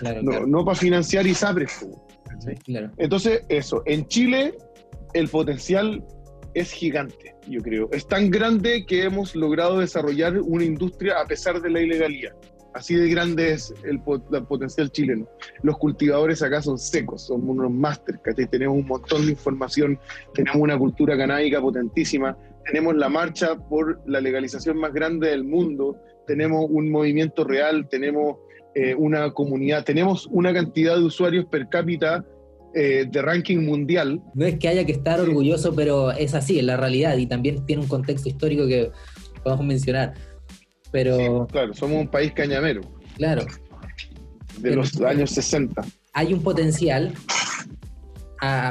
[0.02, 1.88] No, para financiar ISAPRES.
[2.66, 2.91] Claro.
[2.98, 4.56] Entonces, eso, en Chile
[5.14, 6.04] el potencial
[6.54, 7.89] es gigante, yo creo.
[7.91, 12.34] Es tan grande que hemos logrado desarrollar una industria a pesar de la ilegalidad.
[12.74, 15.30] Así de grande es el, potencial chileno.
[15.64, 18.20] Los cultivadores acá son secos, son unos másteres,
[18.52, 19.98] tenemos un montón de información,
[20.34, 25.96] tenemos una cultura canábica potentísima, tenemos la marcha por la legalización más grande del mundo,
[26.28, 28.39] tenemos un movimiento real, tenemos
[28.76, 32.26] eh, una comunidad, tenemos una cantidad de usuarios per cápita
[32.74, 34.22] eh, de ranking mundial.
[34.34, 37.66] No es que haya que estar orgulloso, pero es así, en la realidad, y también
[37.66, 38.92] tiene un contexto histórico que
[39.44, 40.14] podemos mencionar.
[40.92, 41.48] Pero...
[41.50, 42.82] claro, somos un país cañamero.
[43.16, 43.46] Claro.
[44.60, 45.82] De los años 60.
[46.12, 47.14] Hay un potencial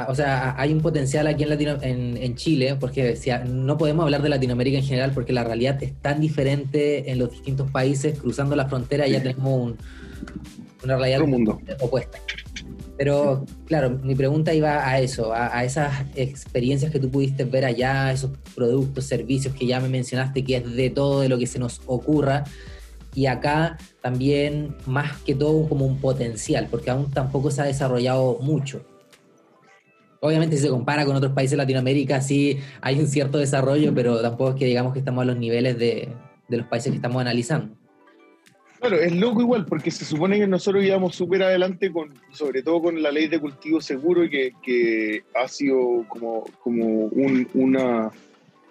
[0.07, 4.29] o sea, hay un potencial aquí en, Latino, en, Chile, porque no podemos hablar de
[4.29, 8.67] Latinoamérica en general porque la realidad es tan diferente en los distintos países, cruzando la
[8.67, 9.77] frontera ya tenemos un...
[10.83, 11.61] una realidad Otro mundo.
[11.81, 12.19] opuesta.
[12.97, 17.65] Pero claro, mi pregunta iba a eso, a, a, esas experiencias que tú pudiste ver
[17.65, 21.47] allá, esos productos, servicios que ya me mencionaste, que es de todo de lo que
[21.47, 22.45] se nos ocurra.
[23.13, 28.39] Y acá también, más que todo, como un potencial, porque aún tampoco se ha desarrollado
[28.41, 28.85] mucho.
[30.25, 34.21] Obviamente, si se compara con otros países de Latinoamérica, sí hay un cierto desarrollo, pero
[34.21, 36.09] tampoco es que digamos que estamos a los niveles de,
[36.47, 37.75] de los países que estamos analizando.
[38.79, 42.83] Claro, es loco igual, porque se supone que nosotros íbamos súper adelante, con, sobre todo
[42.83, 48.11] con la ley de cultivo seguro, que, que ha sido como, como un, una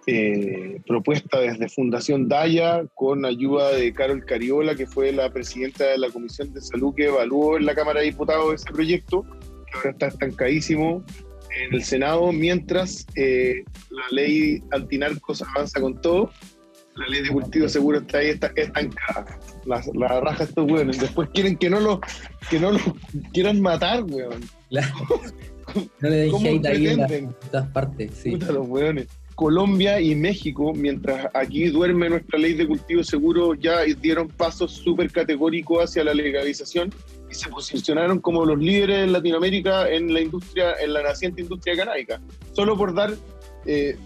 [0.06, 5.98] eh, propuesta desde Fundación Daya, con ayuda de Carol Cariola, que fue la presidenta de
[5.98, 9.90] la Comisión de Salud que evaluó en la Cámara de Diputados ese proyecto, que ahora
[9.90, 11.02] está estancadísimo
[11.62, 16.30] en el Senado, mientras eh, la ley antinarcos avanza con todo
[16.96, 19.38] la ley de cultivo seguro está ahí está, estancada.
[19.64, 21.00] La, la raja estos weones.
[21.00, 22.00] Después quieren que no lo,
[22.50, 22.78] que no lo
[23.32, 24.42] quieran matar, weón.
[24.68, 24.94] Claro.
[25.98, 28.10] No le hate ahí en, la, en, todas partes.
[28.22, 28.32] Sí.
[28.32, 28.68] Puta, los.
[29.34, 35.10] Colombia y México, mientras aquí duerme nuestra ley de cultivo seguro, ya dieron pasos súper
[35.10, 36.92] categóricos hacia la legalización
[37.34, 42.20] se posicionaron como los líderes en Latinoamérica en la industria, en la naciente industria canábica.
[42.52, 43.14] Solo por dar
[43.66, 43.96] eh,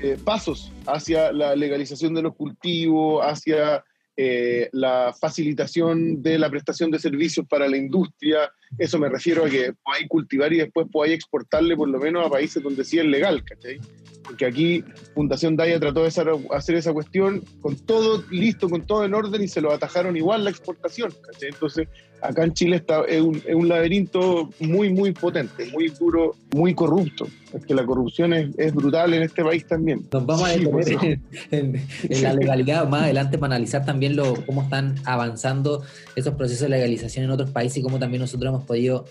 [0.00, 3.84] eh, pasos hacia la legalización de los cultivos, hacia
[4.16, 8.50] eh, la facilitación de la prestación de servicios para la industria.
[8.78, 12.30] Eso me refiero a que podáis cultivar y después podáis exportarle por lo menos a
[12.30, 13.80] países donde sí es legal, ¿cachai?
[14.24, 19.14] Porque aquí Fundación Daya trató de hacer esa cuestión con todo listo, con todo en
[19.14, 21.50] orden y se lo atajaron igual la exportación, ¿cachai?
[21.50, 21.88] Entonces,
[22.22, 26.74] acá en Chile está, es, un, es un laberinto muy, muy potente, muy duro, muy
[26.74, 27.28] corrupto.
[27.52, 30.06] Es que la corrupción es, es brutal en este país también.
[30.10, 34.34] Nos vamos a detener en, en, en, la legalidad más adelante para analizar también lo,
[34.46, 35.82] cómo están avanzando
[36.16, 39.04] esos procesos de legalización en otros países y cómo también nosotros hemos podido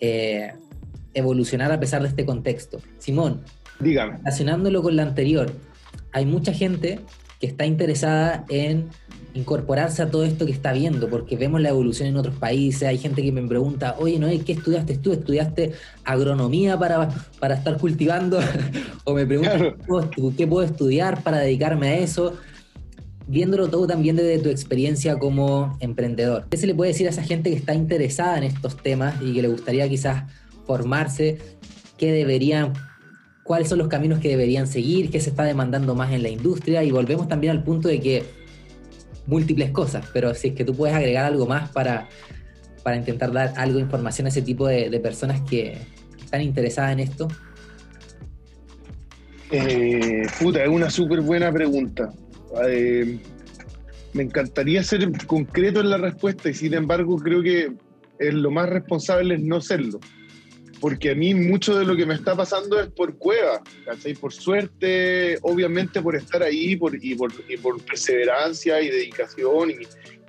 [0.00, 0.52] eh,
[1.14, 2.78] evolucionar a pesar de este contexto.
[2.98, 3.42] Simón,
[3.80, 4.18] Dígame.
[4.18, 5.52] Relacionándolo con la anterior,
[6.12, 7.00] hay mucha gente
[7.40, 8.88] que está interesada en
[9.36, 12.96] incorporarse a todo esto que está viendo, porque vemos la evolución en otros países, hay
[12.96, 14.28] gente que me pregunta, oye, ¿no?
[14.44, 15.12] ¿qué estudiaste tú?
[15.12, 15.72] ¿Estudiaste
[16.04, 18.40] agronomía para, para estar cultivando?
[19.04, 20.10] o me preguntan, claro.
[20.36, 22.34] ¿qué puedo estudiar para dedicarme a eso?
[23.28, 27.22] Viéndolo todo también desde tu experiencia como emprendedor, ¿qué se le puede decir a esa
[27.22, 30.24] gente que está interesada en estos temas y que le gustaría quizás
[30.66, 31.38] formarse?
[31.98, 32.72] ¿Qué deberían
[33.46, 36.82] cuáles son los caminos que deberían seguir, qué se está demandando más en la industria
[36.82, 38.24] y volvemos también al punto de que
[39.26, 42.08] múltiples cosas, pero si es que tú puedes agregar algo más para,
[42.82, 45.78] para intentar dar algo de información a ese tipo de, personas que
[46.18, 47.28] están interesadas en esto.
[49.52, 52.12] Eh, puta, es una súper buena pregunta.
[52.68, 53.18] Eh,
[54.12, 57.72] me encantaría ser concreto en la respuesta y sin embargo creo que
[58.18, 60.00] lo más responsable es no serlo
[60.86, 64.14] porque a mí mucho de lo que me está pasando es por cueva, ¿cachai?
[64.14, 69.74] Por suerte, obviamente por estar ahí por, y, por, y por perseverancia y dedicación y,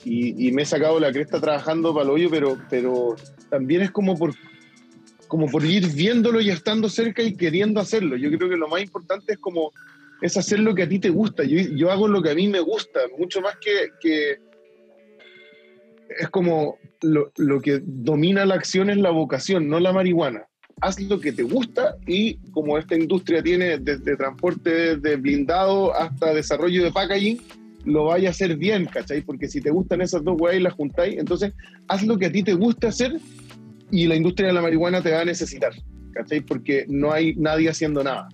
[0.03, 3.16] y, y, me he sacado la cresta trabajando para el hoyo, pero, pero
[3.51, 4.34] también es como por,
[5.28, 8.16] como por ir viéndolo y estando cerca y queriendo hacerlo.
[8.16, 9.72] Yo creo que lo más importante es como
[10.24, 11.43] es hacer lo que a ti te gusta.
[11.43, 14.39] Yo, yo hago lo que a mí me gusta, mucho más que, que
[16.20, 20.43] es como lo, lo, que domina la acción es la vocación, no la marihuana.
[20.82, 26.34] Haz lo que te gusta y como esta industria tiene desde transporte de blindado hasta
[26.34, 27.41] desarrollo de packaging,
[27.86, 29.22] lo vaya a hacer bien, ¿cachai?
[29.22, 31.53] Porque si te gustan esas dos weas y las juntáis, entonces
[31.88, 33.18] haz lo que a ti te gusta hacer
[33.89, 35.72] y la industria de la marihuana te va a necesitar,
[36.12, 36.41] ¿cachai?
[36.41, 38.28] Porque no hay nadie haciendo nada.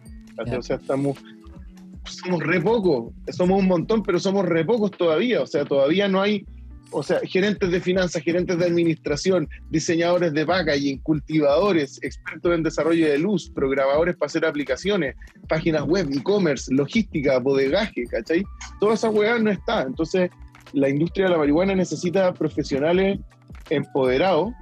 [0.58, 1.18] O sea, estamos,
[2.06, 6.22] somos re pocos, somos un montón, pero somos re pocos todavía, o sea, todavía no
[6.22, 6.46] hay
[6.94, 13.08] o sea, gerentes de finanzas, gerentes de administración, diseñadores de packaging, cultivadores, expertos en desarrollo
[13.08, 15.16] de luz, programadores para hacer aplicaciones,
[15.50, 18.44] páginas web, e-commerce, logística, bodegaje, ¿cachai?
[18.80, 19.82] Toda esa hueá no está.
[19.84, 20.30] Entonces,
[20.74, 23.20] la industria de la marihuana necesita profesionales
[23.70, 24.54] empoderados,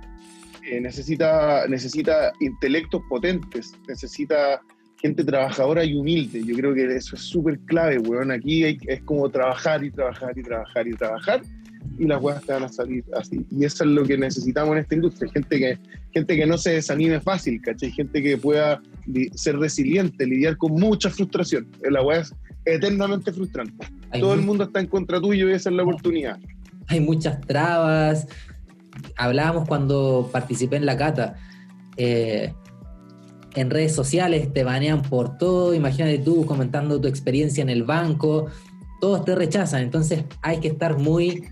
[0.64, 4.62] eh, necesita, necesita intelectos potentes, necesita
[5.02, 6.44] gente trabajadora y humilde.
[6.46, 8.32] Yo creo que eso es súper clave, weón.
[8.32, 11.42] Aquí hay, es como trabajar y trabajar y trabajar y trabajar
[11.98, 13.46] y las huevas te van a salir así.
[13.52, 15.78] Y eso es lo que necesitamos en esta industria, gente que,
[16.14, 17.92] gente que no se desanime fácil, ¿cachai?
[17.92, 18.82] Gente que pueda
[19.36, 21.68] ser resiliente, lidiar con mucha frustración.
[21.90, 22.34] La hueá es
[22.66, 23.88] eternamente frustrante.
[24.12, 26.40] Hay Todo el mundo está en contra tuyo y esa es la oportunidad.
[26.88, 28.28] Hay muchas trabas.
[29.16, 31.36] Hablábamos cuando participé en la cata.
[31.98, 32.54] Eh,
[33.56, 35.74] en redes sociales te banean por todo.
[35.74, 38.48] Imagínate tú comentando tu experiencia en el banco.
[39.00, 39.82] Todos te rechazan.
[39.82, 41.44] Entonces hay que estar muy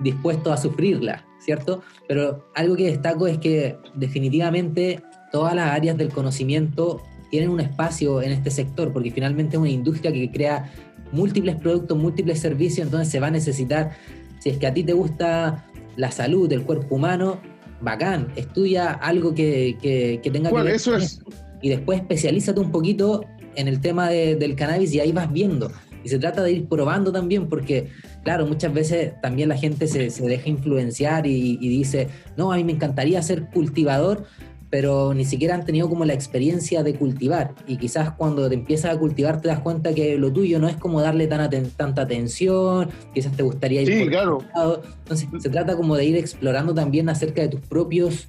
[0.00, 1.82] dispuesto a sufrirla, ¿cierto?
[2.08, 8.20] Pero algo que destaco es que definitivamente todas las áreas del conocimiento tienen un espacio
[8.20, 10.70] en este sector, porque finalmente es una industria que crea
[11.12, 13.92] múltiples productos, múltiples servicios, entonces se va a necesitar,
[14.38, 15.66] si es que a ti te gusta
[15.96, 17.40] la salud del cuerpo humano,
[17.80, 21.20] bacán, estudia algo que, que, tenga que ver eso es.
[21.60, 23.24] y después especialízate un poquito
[23.54, 25.70] en el tema del cannabis y ahí vas viendo.
[26.04, 27.88] Y se trata de ir probando también, porque,
[28.24, 32.64] claro, muchas veces también la gente se, deja influenciar y, y, dice, no, a mí
[32.64, 34.26] me encantaría ser cultivador,
[34.72, 37.54] pero ni siquiera han tenido como la experiencia de cultivar.
[37.66, 40.76] Y quizás cuando te empiezas a cultivar te das cuenta que lo tuyo no es
[40.76, 41.46] como darle tan
[41.76, 44.38] tanta atención, quizás te gustaría ir sí, claro.
[45.02, 48.28] Entonces se trata como de ir explorando también acerca de tus propios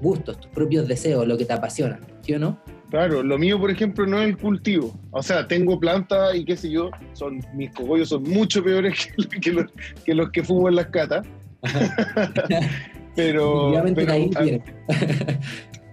[0.00, 2.58] gustos, tus propios deseos, lo que te apasiona, ¿sí o no?
[2.94, 4.96] Claro, lo mío, por ejemplo, no es el cultivo.
[5.10, 9.08] O sea, tengo plantas y qué sé yo, son, mis cogollos son mucho peores
[9.42, 9.66] que, los,
[10.04, 11.26] que los que fumo en las catas.
[13.16, 14.14] pero, pero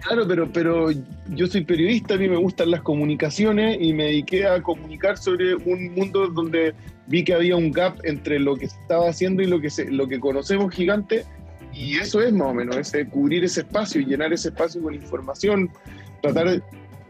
[0.01, 0.91] Claro, pero, pero
[1.29, 5.55] yo soy periodista, a mí me gustan las comunicaciones y me dediqué a comunicar sobre
[5.55, 6.75] un mundo donde
[7.07, 9.89] vi que había un gap entre lo que se estaba haciendo y lo que, se,
[9.89, 11.25] lo que conocemos gigante.
[11.73, 14.93] Y eso es más o menos, ese, cubrir ese espacio y llenar ese espacio con
[14.93, 15.71] información,
[16.21, 16.61] tratar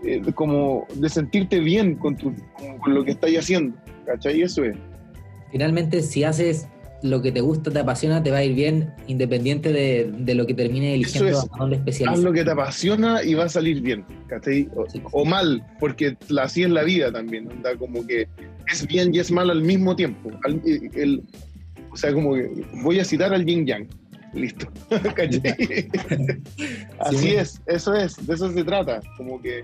[0.04, 2.34] eh, como de sentirte bien con, tu,
[2.80, 3.78] con lo que estás haciendo.
[4.06, 4.42] ¿Cachai?
[4.42, 4.76] Eso es.
[5.52, 6.68] Finalmente, si haces
[7.04, 10.54] lo que te gusta, te apasiona, te va a ir bien, independiente de, lo que
[10.54, 12.14] termine eligiendo a dónde especializar.
[12.14, 14.06] Haz lo que te apasiona y va a salir bien,
[15.12, 18.28] O, mal, porque así es la vida también, anda como que
[18.72, 20.30] es bien y es mal al mismo tiempo.
[21.92, 22.50] o sea, como que
[22.84, 23.88] voy a citar al yin yang.
[24.34, 24.68] Listo.
[27.00, 29.02] así es, eso es, de eso se trata.
[29.18, 29.64] Como que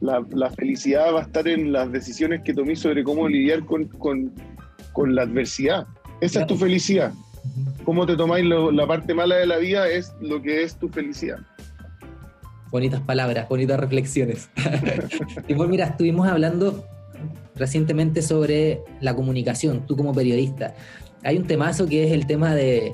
[0.00, 5.14] la, felicidad va a estar en las decisiones que tomé sobre cómo lidiar con, con
[5.14, 5.86] la adversidad
[6.20, 7.12] esa es tu felicidad.
[7.84, 11.38] Cómo te tomáis la parte mala de la vida es lo que es tu felicidad.
[12.70, 14.50] Bonitas palabras, bonitas reflexiones.
[15.48, 16.84] y bueno, mira, estuvimos hablando
[17.54, 20.74] recientemente sobre la comunicación, tú como periodista.
[21.22, 22.92] Hay un temazo que es el tema de,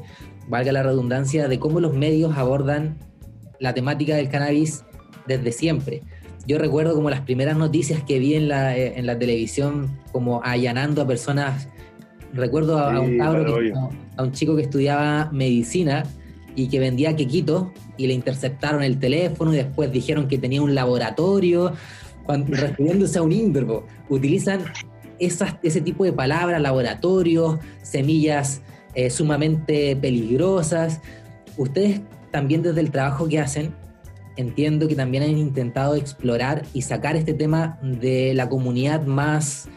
[0.48, 2.98] valga la redundancia, de cómo los medios abordan
[3.60, 4.84] la temática del cannabis
[5.26, 6.02] desde siempre.
[6.46, 11.00] Yo recuerdo como las primeras noticias que vi en la, en la televisión, como allanando
[11.02, 11.68] a personas
[12.34, 16.02] Recuerdo a, un a un chico que estudiaba medicina
[16.56, 20.74] y que vendía quequitos y le interceptaron el teléfono y después dijeron que tenía un
[20.74, 21.72] laboratorio,
[22.26, 23.86] cuando, refiriéndose a un INDRO.
[24.08, 24.64] Utilizan
[25.20, 28.62] esas, ese tipo de palabras, laboratorios, semillas
[28.94, 31.00] eh, sumamente peligrosas.
[31.56, 33.74] Ustedes también desde el trabajo que hacen,
[34.36, 39.68] entiendo que también han intentado explorar y sacar este tema de la comunidad más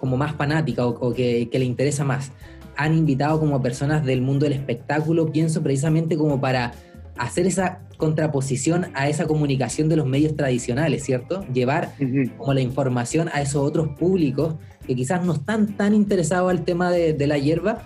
[0.00, 2.32] como más fanática o, que, le interesa más.
[2.76, 6.72] Han invitado como personas del mundo del espectáculo, pienso precisamente como para
[7.18, 11.44] hacer esa contraposición a esa comunicación de los medios tradicionales, ¿cierto?
[11.52, 11.92] Llevar
[12.38, 14.54] como la información a esos otros públicos
[14.86, 17.84] que quizás no están tan interesados al tema de, la hierba,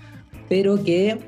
[0.48, 1.18] pero que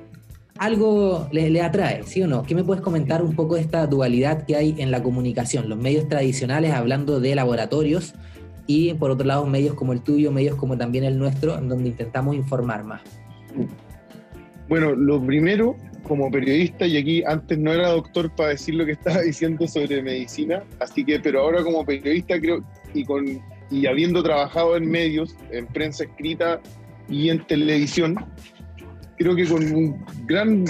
[0.58, 2.42] algo le, atrae, ¿sí o no?
[2.42, 5.68] ¿Qué me puedes comentar un poco de esta dualidad que hay en la comunicación?
[5.68, 8.14] Los medios tradicionales hablando de laboratorios
[8.66, 11.90] y por otro lado medios como el tuyo, medios como también el nuestro, en donde
[11.90, 13.02] intentamos informar más.
[14.68, 18.92] Bueno, lo primero, como periodista, y aquí antes no era doctor para decir lo que
[18.92, 23.40] estaba diciendo sobre medicina, así que, pero ahora como periodista creo, y, con,
[23.70, 26.60] y habiendo trabajado en medios, en prensa escrita
[27.08, 28.16] y en televisión,
[29.16, 30.64] creo que con un gran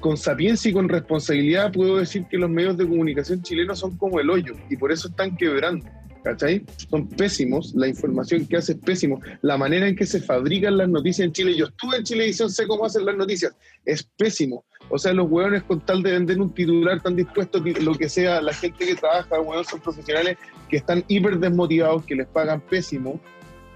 [0.00, 4.20] con sapiencia y con responsabilidad puedo decir que los medios de comunicación chilenos son como
[4.20, 5.86] el hoyo y por eso están quebrando.
[6.24, 6.64] ¿cachai?
[6.90, 10.88] Son pésimos, la información que hace es pésimo, la manera en que se fabrican las
[10.88, 13.54] noticias en Chile, yo estuve en Chilevisión, sé cómo hacen las noticias,
[13.84, 14.64] es pésimo.
[14.88, 18.40] O sea, los hueones con tal de vender un titular tan dispuesto, lo que sea,
[18.40, 23.20] la gente que trabaja, hueones son profesionales que están hiper desmotivados, que les pagan pésimo,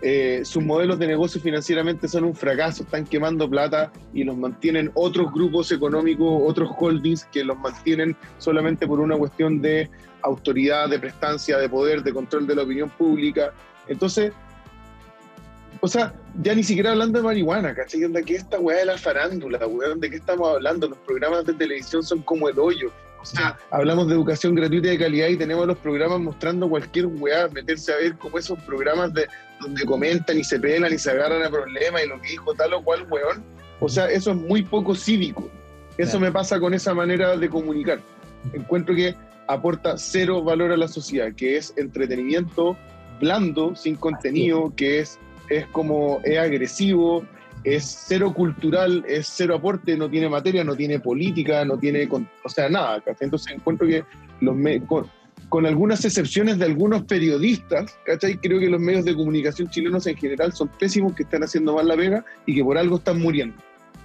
[0.01, 4.91] eh, sus modelos de negocio financieramente son un fracaso, están quemando plata y los mantienen
[4.95, 9.91] otros grupos económicos, otros holdings que los mantienen solamente por una cuestión de
[10.23, 13.53] autoridad, de prestancia, de poder, de control de la opinión pública.
[13.89, 14.33] Entonces,
[15.81, 18.01] o sea, ya ni siquiera hablando de marihuana, ¿cachai?
[18.01, 20.01] ¿De qué esta weá de la farándula, weón?
[20.01, 20.89] ¿De qué estamos hablando?
[20.89, 22.91] Los programas de televisión son como el hoyo.
[23.21, 27.07] O sea, hablamos de educación gratuita y de calidad y tenemos los programas mostrando cualquier
[27.07, 29.27] weá, meterse a ver como esos programas de
[29.61, 32.75] donde comentan y se pelan y se agarran a problemas y lo que dijo tal
[32.75, 33.45] o cual weón.
[33.81, 35.51] O sea, eso es muy poco cívico.
[35.97, 38.01] Eso me pasa con esa manera de comunicar.
[38.53, 39.17] Encuentro que
[39.49, 42.77] aporta cero valor a la sociedad, que es entretenimiento
[43.21, 47.25] blando, sin contenido, que es, es como es agresivo,
[47.65, 52.49] es cero cultural, es cero aporte, no tiene materia, no tiene política, no tiene, o
[52.49, 53.03] sea, nada.
[53.21, 54.05] Entonces encuentro que
[54.41, 54.57] los
[54.87, 55.11] con,
[55.49, 58.37] con, algunas excepciones de algunos periodistas, ¿cachai?
[58.39, 61.89] Creo que los medios de comunicación chilenos en general son pésimos, que están haciendo mal
[61.89, 63.57] la pega y que por algo están muriendo.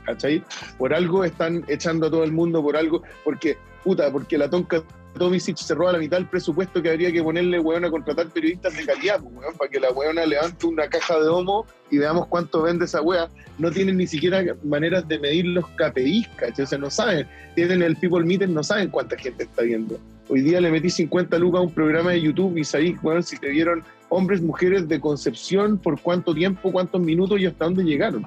[0.05, 0.43] ¿Cachai?
[0.77, 4.83] Por algo están echando a todo el mundo, por algo, porque, puta, porque la tonca
[5.18, 8.76] Tomisic se roba la mitad del presupuesto que habría que ponerle, weón, a contratar periodistas
[8.76, 12.28] de calidad, pues, weón, para que la weona levante una caja de homo y veamos
[12.28, 13.30] cuánto vende esa wea.
[13.59, 16.66] No tienen ni siquiera maneras de medir los KPIs, ¿cachai?
[16.66, 17.28] O sea, no saben.
[17.55, 19.99] Tienen el People Meter, no saben cuánta gente está viendo.
[20.30, 23.38] Hoy día le metí 50 lucas a un programa de YouTube y sabéis, weón, si
[23.38, 28.26] te vieron hombres, mujeres de Concepción, por cuánto tiempo, cuántos minutos y hasta dónde llegaron.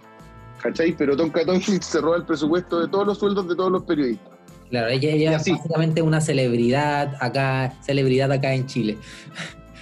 [0.63, 0.93] ¿Cachai?
[0.93, 4.36] Pero Tonka Tomisic se roba el presupuesto de todos los sueldos de todos los periodistas.
[4.71, 8.99] Claro, ella, es básicamente una celebridad acá, celebridad acá en Chile.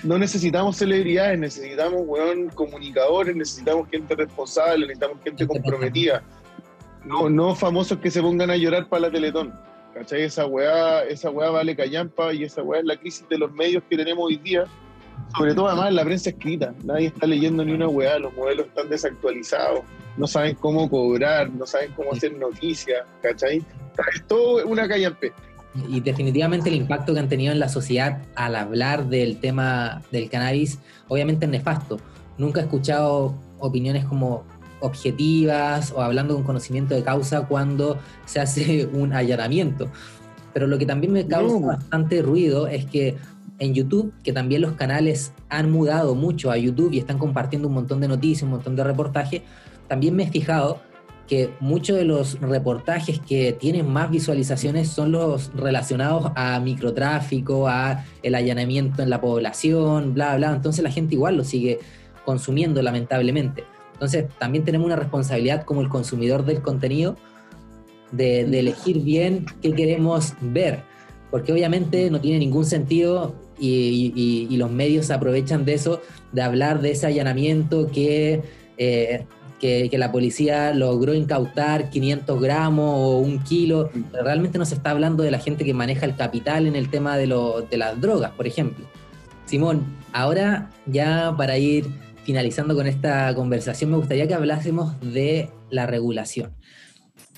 [0.03, 6.23] No necesitamos celebridades, necesitamos, weón, comunicadores, necesitamos gente responsable, necesitamos gente comprometida.
[7.05, 9.55] No, no famosos que se pongan a llorar para la Teletón.
[9.95, 10.23] ¿Cachai?
[10.23, 13.83] Esa weá, esa weá vale callampa y esa weá es la crisis de los medios
[13.89, 14.65] que tenemos hoy día.
[15.37, 16.75] Sobre todo además en la prensa escrita.
[16.83, 19.81] Nadie está leyendo ni una weá, los modelos están desactualizados,
[20.17, 23.63] no saben cómo cobrar, no saben cómo hacer noticias, ¿cachai?
[24.15, 25.33] Es todo una callampe.
[25.89, 30.31] Y definitivamente el impacto que han tenido en la sociedad al hablar del tema del
[30.31, 30.79] cannabis,
[31.09, 31.99] obviamente es nefasto.
[32.39, 34.45] Nunca he escuchado opiniones como
[34.81, 39.89] objetivas o hablando con conocimiento de causa cuando se hace un allanamiento.
[40.53, 43.17] Pero lo que también me causa bastante ruido es que
[43.59, 47.75] en YouTube, que también los canales han mudado mucho a YouTube y están compartiendo un
[47.75, 49.43] montón de noticias, un montón de reportajes,
[49.89, 50.81] también me he fijado
[51.29, 58.05] que muchos de los reportajes que tienen más visualizaciones son los relacionados a microtráfico, a
[58.23, 60.53] el allanamiento en la población, bla, bla.
[60.53, 61.79] Entonces la gente igual lo sigue
[62.25, 63.65] consumiendo, lamentablemente.
[63.95, 67.17] Entonces también tenemos una responsabilidad como el consumidor del contenido
[68.13, 70.83] de, elegir bien qué queremos ver,
[71.31, 76.01] porque obviamente no tiene ningún sentido y, los medios aprovechan de eso,
[76.33, 78.43] de hablar de ese allanamiento que...
[78.77, 79.25] Eh,
[79.65, 83.91] que, la policía logró incautar 500 gramos o un kilo.
[84.13, 87.17] Realmente no se está hablando de la gente que maneja el capital en el tema
[87.17, 87.27] de,
[87.71, 88.85] de las drogas, por ejemplo.
[89.47, 91.87] Simón, ahora ya para ir
[92.25, 96.53] finalizando con esta conversación, me gustaría que hablásemos de la regulación.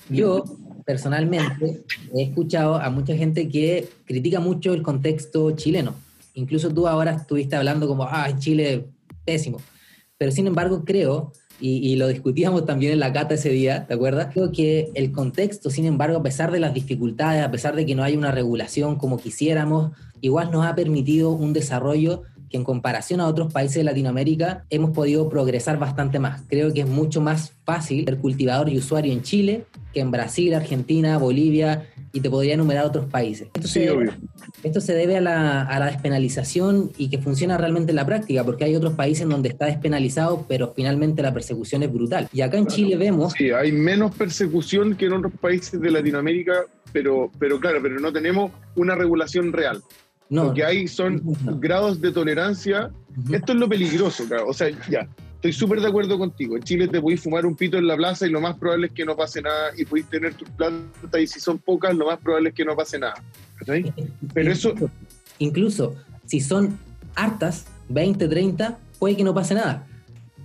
[0.09, 0.43] Yo,
[0.85, 5.95] personalmente, he escuchado a mucha gente que critica mucho el contexto chileno.
[6.33, 8.85] Incluso tú ahora estuviste hablando como, ah, Chile,
[9.23, 9.61] pésimo.
[10.17, 14.29] Pero sin embargo, creo y, lo discutíamos también en la cata ese día, ¿te acuerdas?
[14.31, 17.95] Creo que el contexto, sin embargo, a pesar de las dificultades, a pesar de que
[17.95, 19.91] no hay una regulación como quisiéramos,
[20.21, 24.91] igual nos ha permitido un desarrollo que en comparación a otros países de Latinoamérica hemos
[24.91, 26.43] podido progresar bastante más.
[26.47, 30.53] Creo que es mucho más fácil ser cultivador y usuario en Chile que en Brasil,
[30.53, 33.49] Argentina, Bolivia y te podría enumerar otros países.
[33.53, 34.13] Esto, sí, se, obvio.
[34.63, 38.43] esto se debe a la, a la, despenalización y que funciona realmente en la práctica,
[38.43, 42.27] porque hay otros países donde está despenalizado, pero finalmente la persecución es brutal.
[42.33, 43.33] Y acá en Chile vemos...
[43.33, 48.11] Sí, hay menos persecución que en otros países de Latinoamérica, pero, pero claro, pero no
[48.11, 49.81] tenemos una regulación real.
[50.29, 51.21] No, lo que hay son
[51.59, 52.91] grados de tolerancia.
[53.31, 54.47] Esto es lo peligroso, claro.
[54.47, 55.07] O sea, ya,
[55.37, 56.57] estoy súper de acuerdo contigo.
[56.57, 58.93] En Chile te podéis fumar un pito en la plaza y lo más probable es
[58.93, 59.71] que no pase nada.
[59.77, 62.75] Y podéis tener tus plantas y si son pocas, lo más probable es que no
[62.75, 63.15] pase nada.
[64.33, 64.73] Pero eso...
[65.39, 66.79] Incluso si son
[67.15, 69.87] hartas, 20, 30, puede que no pase nada.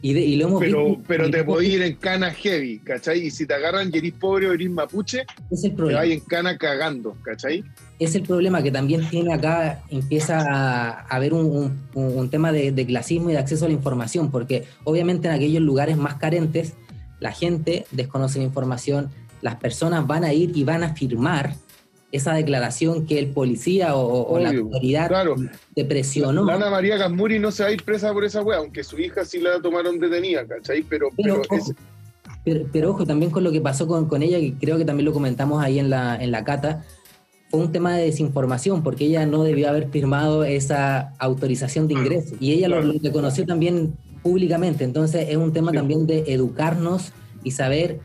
[0.04, 3.26] Y, lo hemos pero, pero te podés ir en cana heavy, ¿cachai?
[3.26, 6.00] Y si te agarran y eres pobre o eres mapuche, es el problema.
[6.00, 7.62] te vas en cana cagando, ¿cachai?
[8.00, 12.84] Es el problema que también tiene acá, empieza a haber un, un, tema de, de,
[12.84, 16.72] clasismo y de acceso a la información, porque obviamente en aquellos lugares más carentes,
[17.20, 19.08] la gente desconoce la información,
[19.40, 21.54] las personas van a ir y van a firmar
[22.12, 25.10] esa declaración que el policía o, la autoridad
[25.74, 26.46] te presionó.
[26.48, 29.24] Ana María Gasmuri no se va a ir presa por esa wea, aunque su hija
[29.24, 30.82] sí la tomaron detenida, ¿cachai?
[30.82, 31.08] Pero,
[32.44, 35.64] pero, ojo, también con lo que pasó con, ella, que creo que también lo comentamos
[35.64, 36.84] ahí en la, en la cata,
[37.50, 42.34] fue un tema de desinformación, porque ella no debió haber firmado esa autorización de ingreso.
[42.40, 44.84] Y ella lo, reconoció también públicamente.
[44.84, 48.00] Entonces es un tema también de educarnos y saber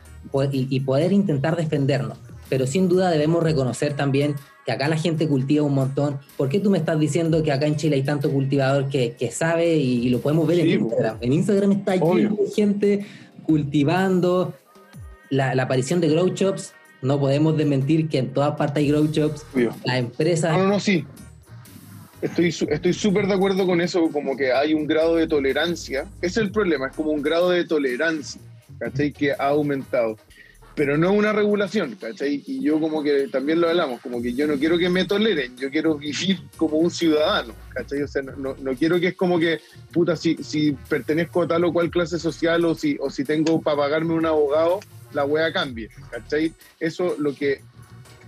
[0.50, 2.18] y poder intentar defendernos
[2.48, 4.34] pero sin duda debemos reconocer también
[4.64, 6.18] que acá la gente cultiva un montón.
[6.36, 9.76] ¿Por qué tú me estás diciendo que acá en Chile hay tanto cultivador que, sabe
[9.76, 11.16] y, lo podemos ver en Instagram?
[11.20, 13.06] En Instagram está lleno de gente
[13.44, 14.54] cultivando
[15.30, 16.72] la, aparición de grow shops.
[17.00, 19.46] No podemos desmentir que en todas partes hay grow shops.
[19.84, 20.52] La empresa...
[20.52, 21.04] No, no, no, sí.
[22.20, 26.02] Estoy estoy súper de acuerdo con eso, como que hay un grado de tolerancia.
[26.20, 28.40] Ese es el problema, es como un grado de tolerancia.
[28.78, 29.12] ¿cachai?
[29.12, 30.16] Que ha aumentado
[30.78, 32.40] pero no una regulación, ¿cachai?
[32.46, 35.56] Y yo como que también lo hablamos, como que yo no quiero que me toleren,
[35.56, 38.02] yo quiero vivir como un ciudadano, ¿cachai?
[38.02, 39.60] O sea, no, no, quiero que es como que,
[39.92, 43.60] puta, si, si pertenezco a tal o cual clase social o si, o si tengo
[43.60, 44.78] para pagarme un abogado,
[45.14, 46.52] la wea cambie, ¿cachai?
[46.78, 47.60] Eso lo que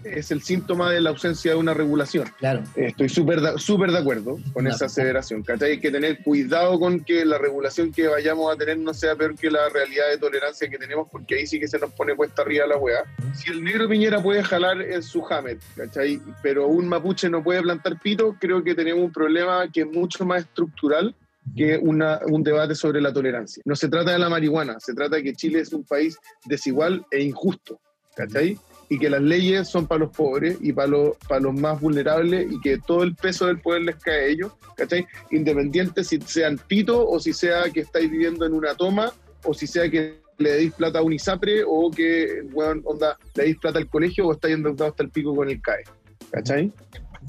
[0.04, 2.28] es el síntoma de la ausencia de una regulación.
[2.38, 2.62] Claro.
[2.76, 5.42] Estoy súper súper de acuerdo con esa aseveración.
[5.42, 5.72] ¿cachai?
[5.72, 9.36] Hay que tener cuidado con que la regulación que vayamos a tener no sea peor
[9.36, 12.42] que la realidad de tolerancia que tenemos, porque ahí sí que se nos pone puesta
[12.42, 13.04] arriba la weá.
[13.34, 16.20] Si el negro Piñera puede jalar en su Hamed, ¿cachai?
[16.42, 20.24] pero un mapuche no puede plantar pito, creo que tenemos un problema que es mucho
[20.24, 21.14] más estructural
[21.56, 23.62] que una, un debate sobre la tolerancia.
[23.64, 27.04] No se trata de la marihuana, se trata de que Chile es un país desigual
[27.10, 27.80] e injusto.
[28.14, 28.58] ¿Cachai?
[28.90, 32.50] Y que las leyes son para los pobres y para los, para los más vulnerables
[32.50, 35.06] y que todo el peso del poder les cae a ellos, ¿cachai?
[35.30, 39.12] Independiente si sean pito o si sea que estáis viviendo en una toma
[39.44, 43.44] o si sea que le deis plata a un ISAPRE o que, bueno, onda, le
[43.44, 45.84] deis plata al colegio o estáis endeudados hasta el pico con el CAE,
[46.32, 46.72] ¿cachai?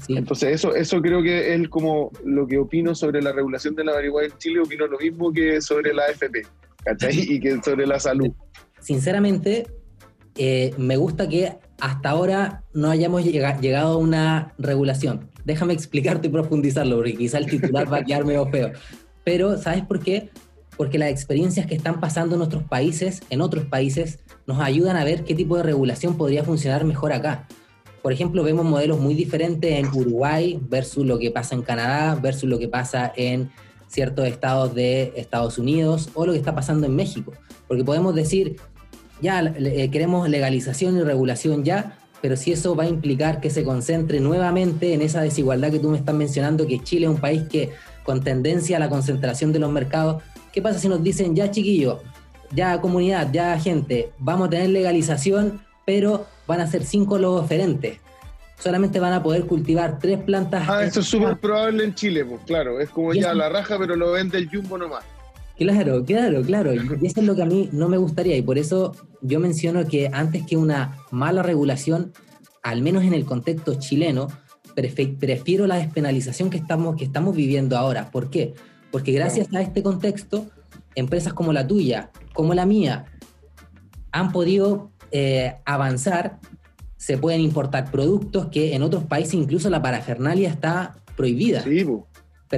[0.08, 3.92] Entonces eso, eso creo que es como lo que opino sobre la regulación de la
[3.92, 6.44] marihuana en Chile, opino lo mismo que sobre la AFP,
[6.82, 7.20] ¿cachai?
[7.20, 8.32] Y que sobre la salud.
[8.80, 9.64] Sinceramente,
[10.36, 15.28] eh, me gusta que hasta ahora no hayamos llegado a una regulación.
[15.44, 18.72] Déjame explicarte y profundizarlo, porque quizá el titular va a quedar medio feo.
[19.24, 20.30] Pero, ¿sabes por qué?
[20.76, 25.04] Porque las experiencias que están pasando en nuestros países, en otros países, nos ayudan a
[25.04, 27.46] ver qué tipo de regulación podría funcionar mejor acá.
[28.00, 32.48] Por ejemplo, vemos modelos muy diferentes en Uruguay versus lo que pasa en Canadá, versus
[32.48, 33.50] lo que pasa en
[33.86, 37.32] ciertos estados de Estados Unidos o lo que está pasando en México.
[37.68, 38.56] Porque podemos decir,
[39.22, 43.64] ya eh, queremos legalización y regulación ya, pero si eso va a implicar que se
[43.64, 47.44] concentre nuevamente en esa desigualdad que tú me estás mencionando, que Chile es un país
[47.48, 51.50] que con tendencia a la concentración de los mercados, ¿qué pasa si nos dicen, ya
[51.50, 51.98] chiquillos,
[52.52, 57.98] ya comunidad, ya gente, vamos a tener legalización, pero van a ser cinco lobos diferentes?
[58.58, 60.68] Solamente van a poder cultivar tres plantas.
[60.68, 63.96] Ah, eso es súper probable en Chile, pues claro, es como ya la raja, pero
[63.96, 65.04] lo vende el jumbo nomás.
[65.62, 66.74] Claro, claro, claro.
[66.74, 68.36] Y eso es lo que a mí no me gustaría.
[68.36, 72.12] Y por eso yo menciono que antes que una mala regulación,
[72.62, 74.26] al menos en el contexto chileno,
[74.74, 78.10] prefiero la despenalización que estamos, que estamos viviendo ahora.
[78.10, 78.54] ¿Por qué?
[78.90, 80.46] Porque gracias a este contexto,
[80.94, 83.06] empresas como la tuya, como la mía,
[84.10, 86.40] han podido eh, avanzar,
[86.96, 91.62] se pueden importar productos que en otros países incluso la parafernalia está prohibida.
[91.62, 91.86] Sí,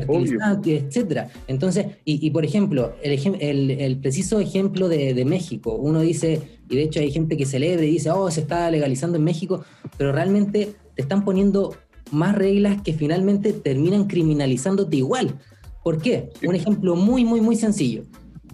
[0.00, 1.28] etcétera.
[1.46, 7.00] Entonces, y, por ejemplo, el, el, preciso ejemplo de, México, uno dice, y de hecho
[7.00, 9.64] hay gente que celebra y dice, oh, se está legalizando en México,
[9.96, 11.76] pero realmente te están poniendo
[12.10, 15.38] más reglas que finalmente terminan criminalizándote igual.
[15.82, 16.30] ¿Por qué?
[16.46, 18.04] Un ejemplo muy, muy, muy sencillo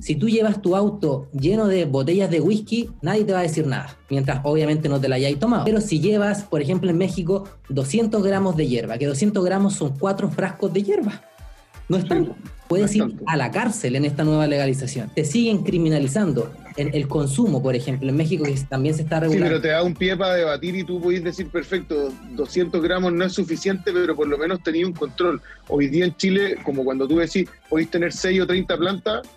[0.00, 3.66] si tú llevas tu auto lleno de botellas de whisky, nadie te va a decir
[3.66, 5.64] nada, mientras obviamente no te la hayáis tomado.
[5.64, 9.94] Pero si llevas, por ejemplo, en México, 200 gramos de hierba, que 200 gramos son
[9.98, 11.22] cuatro frascos de hierba.
[11.90, 12.36] No es tanto.
[12.68, 15.10] Puedes ir a la cárcel en esta nueva legalización.
[15.12, 19.44] Te siguen criminalizando el consumo, por ejemplo, en México que también se está regulando.
[19.44, 23.12] Sí, pero te da un pie para debatir y tú podés decir, perfecto, 200 gramos
[23.12, 25.42] no es suficiente, pero por lo menos tenías un control.
[25.66, 29.28] Hoy día en Chile, como cuando tú decís, podéis tener 6 o 30 plantas,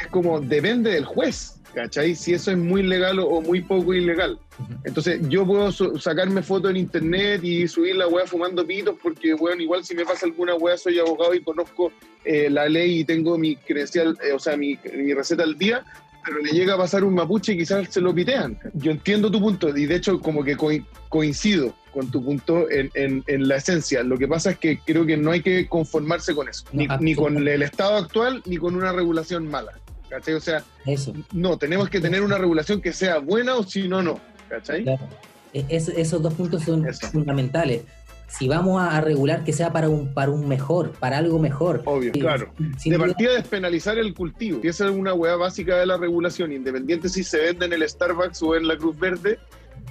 [0.00, 2.14] es como depende del juez, ¿cachai?
[2.14, 4.38] Si eso es muy legal o, muy poco ilegal.
[4.84, 9.62] Entonces yo puedo sacarme fotos en internet y subir la weá fumando pitos porque, bueno,
[9.62, 11.92] igual si me pasa alguna weá soy abogado y conozco
[12.24, 14.76] eh, la ley y tengo mi credencial, eh, o sea, mi,
[15.14, 15.84] receta al día,
[16.24, 18.58] pero le llega a pasar un mapuche y quizás se lo pitean.
[18.74, 20.56] Yo entiendo tu punto y de hecho como que
[21.08, 24.02] coincido con tu punto en, en, la esencia.
[24.02, 27.14] Lo que pasa es que creo que no hay que conformarse con eso, ni, ni
[27.14, 29.72] con el estado actual ni con una regulación mala.
[30.12, 30.34] ¿cachai?
[30.34, 30.62] O sea,
[31.32, 34.20] no, tenemos que tener una regulación que sea buena o si no, no,
[34.52, 34.84] ¿cachai?
[35.54, 37.82] E, esos dos puntos son fundamentales.
[38.28, 41.82] Si vamos a, regular que sea para un, para un mejor, para algo mejor.
[41.84, 42.50] Obvio, claro.
[42.82, 44.60] de partida despenalizar el cultivo.
[44.62, 47.86] Y esa es una hueá básica de la regulación, independiente si se vende en el
[47.86, 49.38] Starbucks o en la Cruz Verde,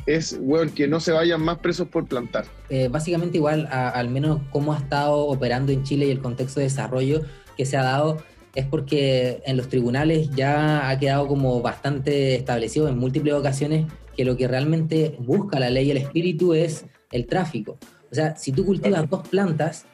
[0.07, 2.45] es bueno, que no se vayan más presos por plantar.
[2.69, 6.63] Eh, básicamente igual, al menos cómo ha estado operando en Chile y el contexto de
[6.63, 7.21] desarrollo
[7.55, 8.17] que se ha dado,
[8.55, 13.85] es porque en los tribunales ya ha quedado como bastante establecido en múltiples ocasiones
[14.15, 17.77] que lo que realmente busca la ley y el espíritu es el tráfico.
[18.11, 19.85] O sea, si tú cultivas dos plantas,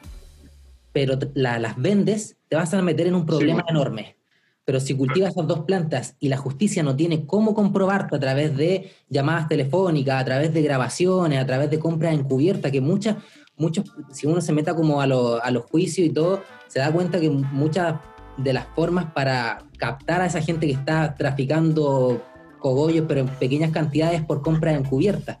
[0.92, 4.16] pero las vendes, te vas a meter en un problema enorme.
[4.64, 8.56] Pero si cultivas esas dos plantas y la justicia no tiene cómo comprobarte a través
[8.56, 13.16] de llamadas telefónicas, a través de grabaciones, a través de compras encubiertas, que muchas,
[13.56, 17.18] muchos, si uno se meta como a, a los juicios y todo, se da cuenta
[17.18, 17.94] que muchas
[18.36, 22.22] de las formas para captar a esa gente que está traficando
[22.58, 25.40] cogollos, pero en pequeñas cantidades por compra encubierta.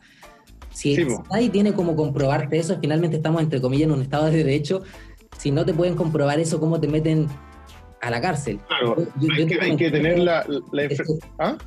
[0.70, 0.96] Si
[1.30, 4.82] nadie tiene como comprobarte eso, finalmente estamos, entre comillas, en un estado de derecho.
[5.36, 7.26] Si no te pueden comprobar eso, ¿cómo te meten
[8.00, 8.60] a la cárcel?
[8.68, 8.96] Claro,
[9.60, 10.46] hay, que, tener la...
[11.38, 11.58] ¿Ah?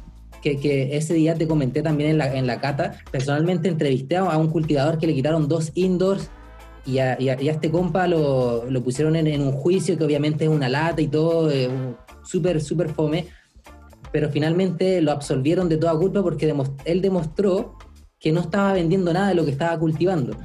[0.41, 4.49] Que, ese día te comenté también en la, en la cata, personalmente entrevisté a un
[4.49, 6.30] cultivador que le quitaron dos indoors
[6.86, 11.08] y a, este compa lo, pusieron en, un juicio que obviamente es una lata y
[11.08, 11.70] todo, eh,
[12.24, 13.28] súper, súper fome,
[14.12, 16.53] pero finalmente lo absolvieron de toda culpa porque
[16.86, 17.78] él demostró
[18.20, 20.38] que no estaba vendiendo nada de lo que estaba cultivando.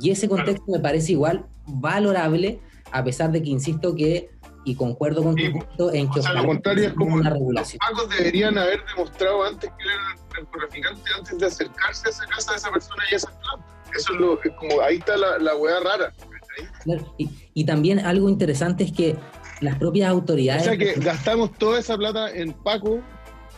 [0.00, 2.60] Y ese contexto me parece igual valorable,
[2.90, 4.30] a pesar de que insisto que,
[4.64, 6.20] y concuerdo con tu punto, en que...
[6.20, 7.78] O sea, lo contrario es como una regulación.
[7.80, 12.26] los pagos deberían haber demostrado antes que era el traficante antes de acercarse a esa
[12.26, 13.66] casa de esa persona y a esa planta.
[13.96, 16.12] Eso es lo, como ahí está la, la hueá rara.
[17.18, 19.16] Y, y, también algo interesante es que
[19.62, 20.62] las propias autoridades...
[20.62, 23.00] O sea que gastamos toda esa plata en Paco,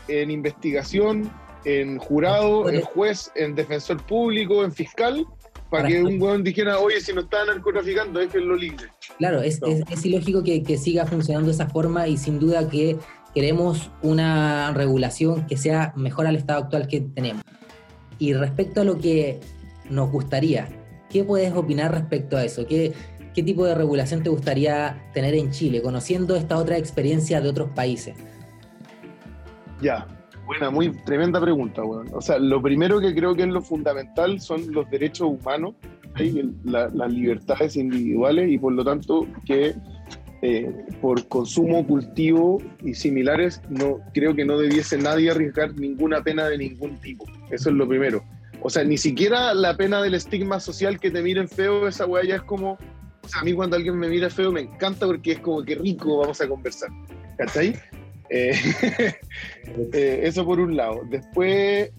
[0.08, 1.30] en investigación,
[1.64, 5.26] en jurado, en juez, en defensor público, en fiscal,
[5.70, 8.86] para, que un weón dijera, oye, si no está narcotraficando, lo libre.
[9.18, 12.96] Claro, es, es, ilógico que, que, siga funcionando de esa forma y sin duda que
[13.34, 17.42] queremos una regulación que sea mejor al estado actual que tenemos.
[18.18, 19.40] Y respecto a lo que
[19.90, 20.68] nos gustaría,
[21.10, 22.66] ¿qué puedes opinar respecto a eso?
[22.66, 22.92] ¿Qué,
[23.34, 27.70] ¿Qué tipo de regulación te gustaría tener en Chile, conociendo esta otra experiencia de otros
[27.70, 28.14] países?
[29.82, 30.06] Ya,
[30.46, 32.08] Buena, muy tremenda pregunta, weón.
[32.12, 35.74] O sea, lo primero que creo que es lo fundamental son los derechos humanos,
[36.64, 39.74] las libertades individuales y por lo tanto que
[40.42, 40.70] eh,
[41.00, 46.58] por consumo, cultivo y similares, no creo que no debiese nadie arriesgar ninguna pena de
[46.58, 47.24] ningún tipo.
[47.50, 48.22] Eso es lo primero.
[48.60, 52.24] O sea, ni siquiera la pena del estigma social que te miren feo, esa weá
[52.24, 52.76] ya es como.
[53.24, 55.74] O sea, a mí cuando alguien me mira feo me encanta porque es como que
[55.76, 56.90] rico, vamos a conversar.
[57.38, 57.74] ¿Cachai?
[58.28, 58.52] Eh,
[59.92, 61.00] eh, eso por un lado.
[61.08, 61.90] Después,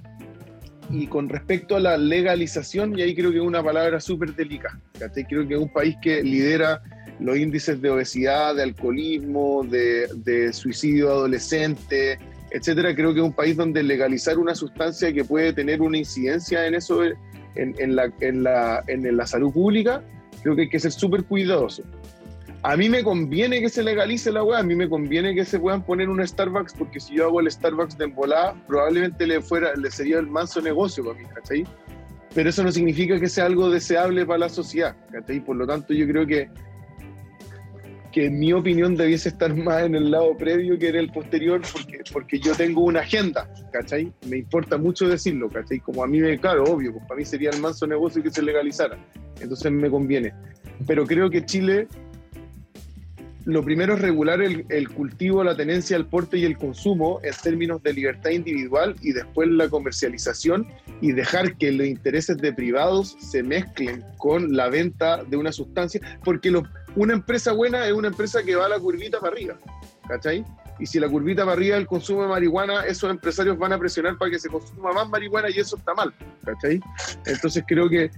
[0.89, 4.79] y con respecto a la legalización, y ahí creo que es una palabra súper delicada.
[5.27, 6.81] Creo que es un país que lidera
[7.19, 12.19] los índices de obesidad, de alcoholismo, de, suicidio adolescente,
[12.51, 12.93] etcétera.
[12.93, 16.75] Creo que es un país donde legalizar una sustancia que puede tener una incidencia en
[16.75, 17.03] eso,
[17.55, 20.03] en, la, en, la, en la salud pública,
[20.45, 21.81] creo que hay que ser súper cuidadoso.
[22.61, 25.59] A mí me conviene que se legalice la weá, a mí me conviene que se
[25.59, 29.73] puedan poner un Starbucks, porque si yo hago el Starbucks de embolada, probablemente le, fuera,
[29.75, 31.63] le sería el manso negocio para mí, ¿cachai?
[32.35, 35.39] Pero eso no significa que sea algo deseable para la sociedad, ¿cachai?
[35.39, 36.47] Por lo tanto, yo creo que,
[38.15, 41.61] que en mi opinión debiese estar más en el lado previo que en el posterior,
[41.73, 44.09] porque, porque yo tengo una agenda, ¿cachai?
[44.29, 45.81] Me importa mucho decirlo, ¿cachai?
[45.81, 48.41] Como a mí me, claro, obvio, pues para mí sería el manso negocio que se
[48.41, 48.97] legalizara,
[49.41, 50.33] entonces me conviene.
[50.87, 51.89] Pero creo que Chile
[53.43, 57.83] lo primero es regular el, cultivo, la tenencia, el porte y el consumo en términos
[57.83, 60.67] de libertad individual y después la comercialización
[61.01, 65.99] y dejar que los intereses de privados se mezclen con la venta de una sustancia,
[66.23, 66.49] porque
[66.95, 69.59] una empresa buena es una empresa que va a la curvita para arriba,
[70.07, 70.45] ¿cachai?
[70.79, 74.17] Y si la curvita para arriba el consumo de marihuana, esos empresarios van a presionar
[74.17, 76.79] para que se consuma más marihuana y eso está mal, ¿cachai?
[77.25, 78.11] Entonces creo que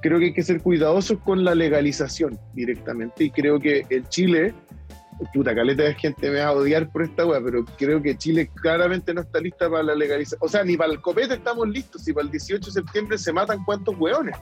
[0.00, 4.54] creo que hay que ser cuidadosos con la legalización directamente y creo que el Chile
[5.32, 8.50] puta, caleta de gente me va a odiar por esta weá, pero creo que Chile
[8.60, 10.40] claramente no está lista para la legalización.
[10.42, 13.32] O sea, ni para el copete estamos listos, si para el 18 de septiembre se
[13.32, 14.36] matan cuántos weones.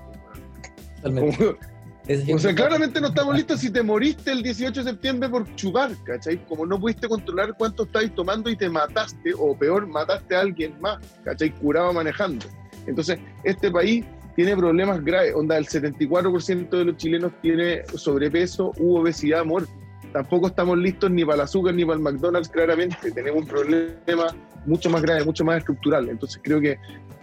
[2.34, 5.90] O sea, claramente no estamos listos si te moriste el 18 de septiembre por chupar,
[6.04, 6.44] ¿cachai?
[6.46, 10.80] Como no pudiste controlar cuánto estáis tomando y te mataste, o peor, mataste a alguien
[10.80, 11.50] más, ¿cachai?
[11.50, 12.46] Curado manejando.
[12.86, 14.04] Entonces, este país
[14.36, 15.34] tiene problemas graves.
[15.34, 19.81] Onda, el 74% de los chilenos tiene sobrepeso u obesidad muerte
[20.12, 23.10] tampoco estamos listos ni para el azúcar ni para el McDonald's, claramente.
[23.10, 24.26] Tenemos un problema
[24.66, 26.08] mucho más grave, mucho más estructural.
[26.08, 26.78] Entonces creo que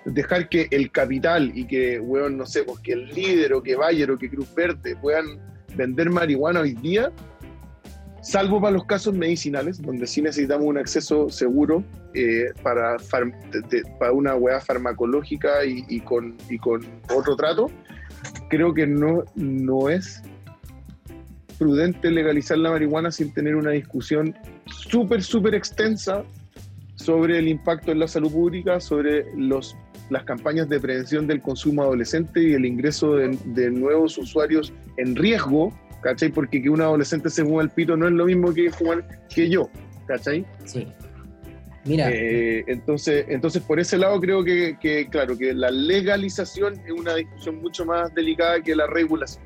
[0.06, 3.76] dejar que el capital y que, weón, no sé, pues que el líder o que
[3.76, 5.40] Bayer o que Cruz Verde puedan
[5.76, 7.12] vender marihuana hoy día,
[8.22, 11.84] salvo para los casos medicinales, donde sí necesitamos un acceso seguro
[12.14, 12.98] eh, para,
[14.00, 16.82] para una weá farmacológica y, y, con, y con
[17.16, 17.70] otro trato,
[18.50, 20.22] creo que no, no es
[21.60, 24.34] prudente legalizar la marihuana sin tener una discusión
[24.66, 26.24] súper, súper extensa
[26.96, 29.76] sobre el impacto en la salud pública, sobre los,
[30.10, 35.78] las campañas de prevención del consumo adolescente y el ingreso de, nuevos usuarios en riesgo,
[36.02, 36.30] ¿cachai?
[36.30, 39.50] Porque que un adolescente se fuma el pito no es lo mismo que fumar que
[39.50, 39.70] yo,
[40.08, 40.46] ¿cachai?
[40.66, 40.88] Sí.
[41.86, 42.10] Mira.
[42.12, 47.16] Eh, entonces, entonces, por ese lado creo que, que, claro, que la legalización es una
[47.16, 49.44] discusión mucho más delicada que la regulación.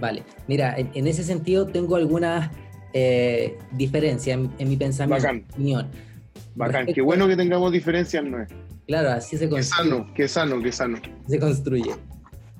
[0.00, 2.50] Vale, mira, en, ese sentido tengo algunas
[2.92, 5.44] eh, diferencia en, mi pensamiento, Bacán.
[5.52, 5.86] opinión.
[6.54, 8.48] Bacán, qué bueno que tengamos diferencias, no es.
[8.86, 9.90] Claro, así se Qué construye.
[9.90, 10.98] sano, qué sano, qué sano.
[11.28, 11.92] Se construye.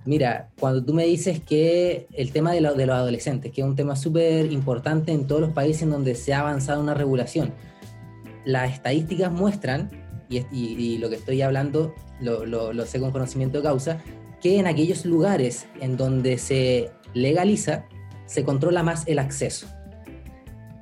[0.04, 3.66] Mira, cuando tú me dices que el tema de, lo- de los adolescentes, que es
[3.66, 7.52] un tema súper importante en todos los países en donde se ha avanzado una regulación,
[8.44, 9.90] las estadísticas muestran,
[10.28, 13.64] y, es- y- y lo que estoy hablando lo, lo- lo sé con conocimiento de
[13.64, 13.98] causa,
[14.40, 17.86] que en aquellos lugares en donde se legaliza,
[18.26, 19.66] se controla más el acceso.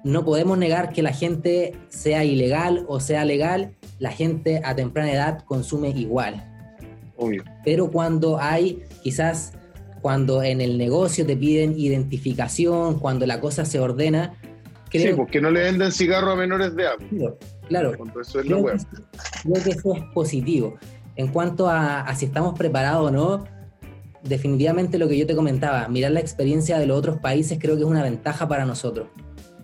[0.04, 5.12] No podemos negar que la gente sea ilegal o sea legal, la gente a temprana
[5.12, 6.42] edad consume igual
[7.16, 7.42] Obvio.
[7.64, 9.52] pero cuando hay quizás
[10.02, 14.34] cuando en el negocio te piden identificación, cuando la cosa se ordena,
[14.92, 16.96] Sí, creo, porque no le venden cigarro a menores de edad.
[17.68, 18.76] claro, Cuando eso es creo, web.
[18.78, 20.76] que, creo que eso es positivo.
[21.16, 23.44] En cuanto a, a si estamos preparados o no,
[24.24, 27.82] definitivamente lo que yo te comentaba, mirar la experiencia de los otros países creo que
[27.82, 29.08] es una ventaja para nosotros.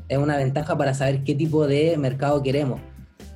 [0.08, 2.80] Es una ventaja para saber qué tipo de mercado queremos.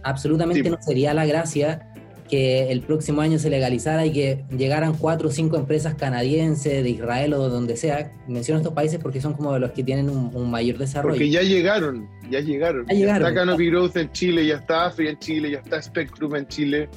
[0.03, 0.71] Absolutamente Sí.
[0.71, 1.91] no sería la gracia
[2.29, 6.89] que el próximo año se legalizara y que llegaran cuatro o cinco empresas canadienses, de
[6.91, 8.13] Israel o de donde sea.
[8.27, 11.15] Menciono estos países porque son como los que tienen un, un mayor desarrollo.
[11.15, 12.87] Porque ya llegaron, ya llegaron.
[12.87, 13.29] Ya llegaron.
[13.29, 16.89] está Canopy Growth en Chile, ya está Afri en Chile, ya está Spectrum en Chile.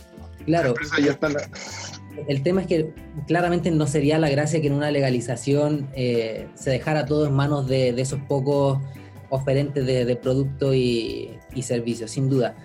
[0.46, 1.34] claro, Las empresas ya están.
[2.28, 2.94] El tema es que
[3.28, 7.68] claramente no sería la gracia que en una legalización eh, se dejara todo en manos
[7.68, 8.80] de, de esos pocos
[9.30, 12.56] oferentes de, de producto y, y servicios, sin duda.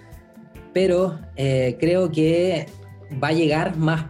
[0.72, 2.66] Pero eh, creo que
[3.22, 4.06] va a llegar más,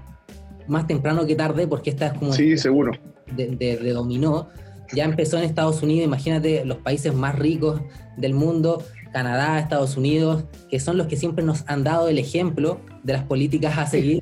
[0.69, 2.93] más temprano que tarde porque esta es como Sí, seguro.
[3.35, 4.49] de dominó.
[4.95, 7.81] Ya empezó en Estados Unidos, imagínate los países más ricos
[8.19, 12.81] del mundo, Canadá, Estados Unidos, que son los que siempre nos han dado el ejemplo
[13.03, 14.22] de las políticas a seguir.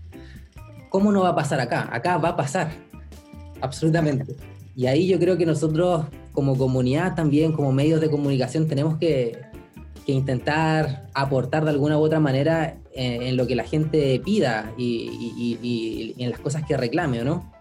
[0.91, 1.89] ¿Cómo no va a pasar acá?
[1.93, 2.71] Acá va a pasar,
[3.61, 4.37] absolutamente.
[4.77, 9.49] Y ahí yo creo que nosotros como comunidad también, como medios de comunicación, tenemos que,
[10.07, 16.17] intentar aportar de alguna u otra manera en, en lo que la gente pida y,
[16.19, 17.53] en las cosas que reclame, ¿o no?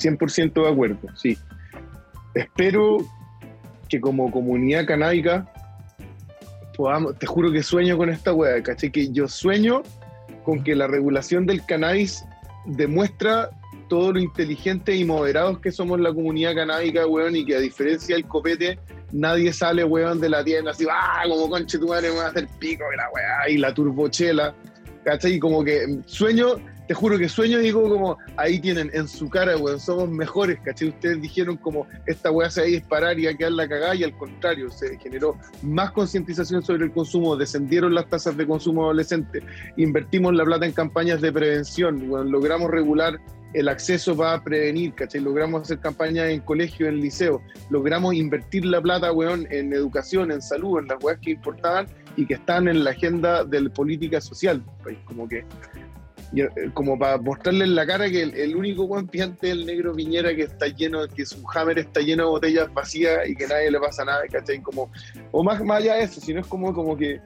[0.00, 1.38] 100% de acuerdo, sí.
[2.34, 2.98] Espero
[3.88, 5.46] que como comunidad canábica
[6.76, 8.90] podamos, te juro que sueño con esta weá, ¿cachai?
[8.90, 9.82] Que yo sueño
[10.44, 12.24] con que la regulación del cannabis
[12.66, 13.50] demuestra
[13.88, 18.16] todo lo inteligente y moderados que somos la comunidad canábica, weón, y que a diferencia
[18.16, 18.78] del copete,
[19.12, 22.28] nadie sale, weón, de la tienda así, ah, como conche tu madre, me va a
[22.28, 24.54] hacer pico y la weá, y la turbochela,
[25.04, 25.34] ¿cachai?
[25.34, 26.56] Y como que sueño,
[26.92, 30.60] te juro que sueño y digo como, ahí tienen en su cara, weón, somos mejores,
[30.62, 30.88] ¿cachai?
[30.88, 33.94] Ustedes dijeron como, esta weá se va a disparar y va a quedar la cagada,
[33.94, 38.84] y al contrario, se generó más concientización sobre el consumo, descendieron las tasas de consumo
[38.84, 39.42] adolescente,
[39.78, 43.18] invertimos la plata en campañas de prevención, weón, logramos regular
[43.54, 45.22] el acceso para prevenir, ¿cachai?
[45.22, 47.40] Logramos hacer campañas en colegio, en liceo,
[47.70, 51.86] logramos invertir la plata, weón, en educación, en salud, en las weas que importaban
[52.16, 55.46] y que están en la agenda de política social, pues, como que
[56.34, 59.66] eh, como para mostrarle en la cara que el, el único buen piante es el
[59.66, 63.46] negro Piñera que está lleno, que su hammer está lleno de botellas vacías y que
[63.46, 64.60] nadie le pasa nada, ¿cachai?
[64.60, 64.90] Como,
[65.30, 67.20] o más, más allá de eso, sino es como, como que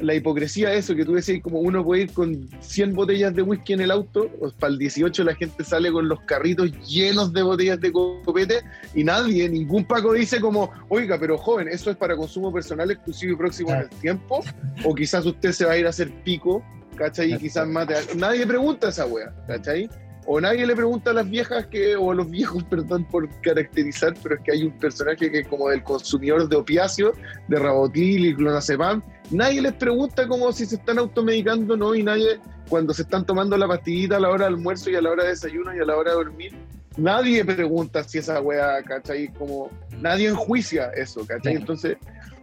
[0.00, 3.42] la hipocresía de eso, que tú decías, como uno puede ir con 100 botellas de
[3.42, 7.32] whisky en el auto, o para el 18 la gente sale con los carritos llenos
[7.32, 8.62] de botellas de copete
[8.94, 13.32] y nadie, ningún Paco dice como, oiga, pero joven, eso es para consumo personal exclusivo
[13.32, 14.40] y próximo en el tiempo,
[14.84, 16.62] o quizás usted se va a ir a hacer pico,
[16.98, 17.32] ¿cachai?
[17.32, 18.00] Y quizás mate a...
[18.16, 19.88] Nadie pregunta esa wea, ¿cachai?
[20.26, 24.14] O nadie le pregunta a las viejas que, o a los viejos, perdón por caracterizar,
[24.22, 27.16] pero es que hay un personaje que es como del consumidor de opiáceos,
[27.48, 31.94] de Rabotil y clonazepam, nadie les pregunta como si se están automedicando, ¿no?
[31.94, 35.00] Y nadie, cuando se están tomando la pastillita a la hora de almuerzo y a
[35.00, 36.52] la hora de desayuno y a la hora de dormir,
[36.98, 39.28] nadie pregunta si esa wea, ¿cachai?
[39.28, 41.54] Como nadie enjuicia eso, ¿cachai?
[41.54, 41.96] Entonces,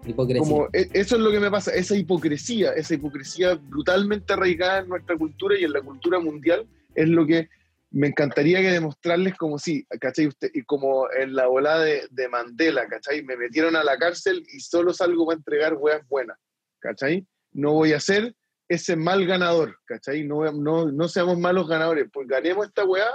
[0.08, 0.40] Hipocresía.
[0.40, 4.90] como e- eso es lo que me pasa, esa hipocresía, esa hipocresía brutalmente arraigada en
[4.90, 7.50] nuestra cultura y en la cultura mundial, es lo que
[7.92, 10.28] me encantaría que demostrarles como sí, ¿cachai?
[10.28, 13.24] Usted, y como en la ola de, de Mandela, ¿cachai?
[13.24, 16.38] Me metieron a la cárcel y solo salgo para entregar weas buenas,
[16.80, 17.26] ¿cachai?
[17.54, 18.36] No voy a ser
[18.68, 20.26] ese mal ganador, ¿cachai?
[20.26, 23.08] No, no, no seamos malos ganadores, pues ganemos esta wea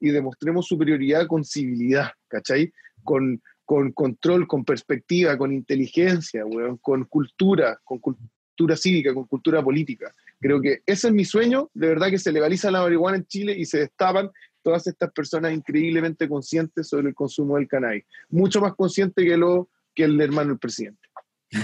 [0.00, 2.72] y demostremos superioridad con civilidad, ¿cachai?
[3.04, 9.62] Con, con control, con perspectiva, con inteligencia, weón, con cultura, con cultura cívica, con cultura
[9.62, 10.14] política.
[10.40, 13.54] Creo que ese es mi sueño, de verdad que se legaliza la marihuana en Chile
[13.58, 14.30] y se destapan
[14.62, 18.04] todas estas personas increíblemente conscientes sobre el consumo del cannabis.
[18.28, 21.08] Mucho más consciente que, lo, que el hermano del presidente,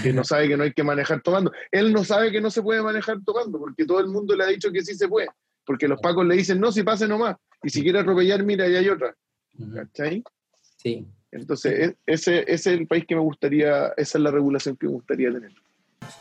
[0.03, 1.53] que no sabe que no hay que manejar tomando.
[1.71, 4.47] Él no sabe que no se puede manejar tomando, porque todo el mundo le ha
[4.47, 5.29] dicho que sí se puede,
[5.65, 8.75] porque los pacos le dicen, no, si pase nomás, y si quiere atropellar, mira, ahí
[8.75, 9.15] hay otra.
[9.73, 10.21] ¿Cachai?
[10.77, 14.87] Sí, Entonces, e, ese, es el país que me gustaría, esa es la regulación que
[14.87, 15.51] me gustaría tener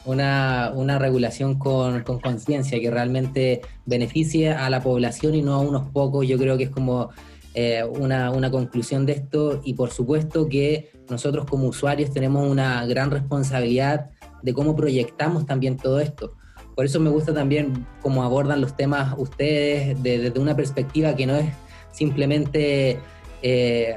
[0.05, 5.90] una, una regulación con conciencia que realmente beneficie a la población y no a unos
[5.90, 6.26] pocos.
[6.26, 7.10] Yo creo que es como
[7.55, 12.86] eh, una, una, conclusión de esto y por supuesto que nosotros como usuarios tenemos una
[12.86, 14.10] gran responsabilidad
[14.43, 16.34] de cómo proyectamos también todo esto.
[16.74, 21.36] Por eso me gusta también cómo abordan los temas ustedes desde una perspectiva que no
[21.36, 21.52] es
[21.90, 22.98] simplemente,
[23.43, 23.97] eh,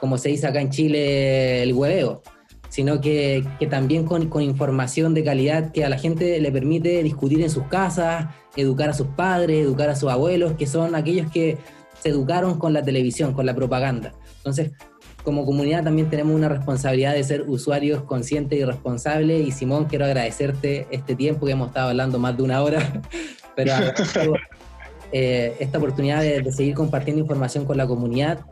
[0.00, 2.22] como se dice acá en Chile, el hueveo,
[2.70, 7.50] sino que, también con, información de calidad que a la gente le permite discutir en
[7.50, 11.58] sus casas, educar a sus padres, educar a sus abuelos, que son aquellos que
[12.00, 14.14] se educaron con la televisión, con la propaganda.
[14.38, 14.70] Entonces,
[15.22, 19.46] como comunidad también tenemos una responsabilidad de ser usuarios conscientes y responsables.
[19.46, 23.02] Y Simón, quiero agradecerte este tiempo que hemos estado hablando más de una hora,
[23.56, 23.72] pero
[25.12, 28.46] eh, esta oportunidad de seguir compartiendo información con la comunidad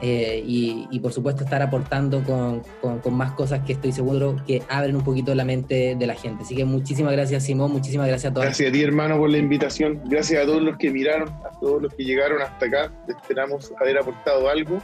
[0.00, 4.96] eh, y, por supuesto estar aportando con, con, más cosas que estoy seguro que abren
[4.96, 6.44] un poquito la mente de la gente.
[6.44, 8.46] Así que muchísimas gracias Simón, muchísimas gracias a todos.
[8.46, 11.82] Gracias a ti hermano por la invitación, gracias a todos los que miraron, a todos
[11.82, 14.78] los que llegaron hasta acá, esperamos haber aportado algo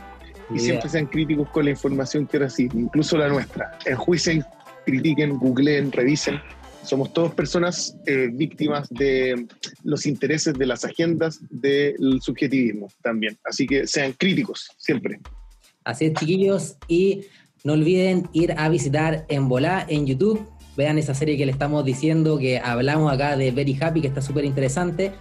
[0.51, 3.73] y siempre sean críticos con la información que reciben, incluso la nuestra.
[3.87, 4.45] Enjuicen,
[4.85, 6.41] critiquen, googleen, revisen
[6.85, 9.47] somos todos personas eh, víctimas de
[9.83, 13.37] los intereses de las agendas del subjetivismo también.
[13.45, 15.21] Así que sean críticos siempre.
[15.85, 16.77] Así es, chiquillos.
[16.89, 17.23] Y
[17.63, 20.47] no olviden ir a visitar En Volá en YouTube.
[20.77, 24.21] Vean esa serie que le estamos diciendo, que hablamos acá de Very Happy, que está
[24.21, 25.13] súper interesante.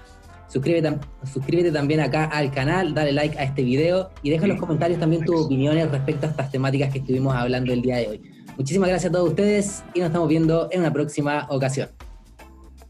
[0.47, 0.97] Suscríbete,
[1.31, 4.99] suscríbete, también acá al canal, dale like a este video y deja en los comentarios
[4.99, 8.32] también tus opiniones respecto a estas temáticas que estuvimos hablando el día de hoy.
[8.57, 11.89] Muchísimas gracias a todos ustedes y nos estamos viendo en una próxima ocasión.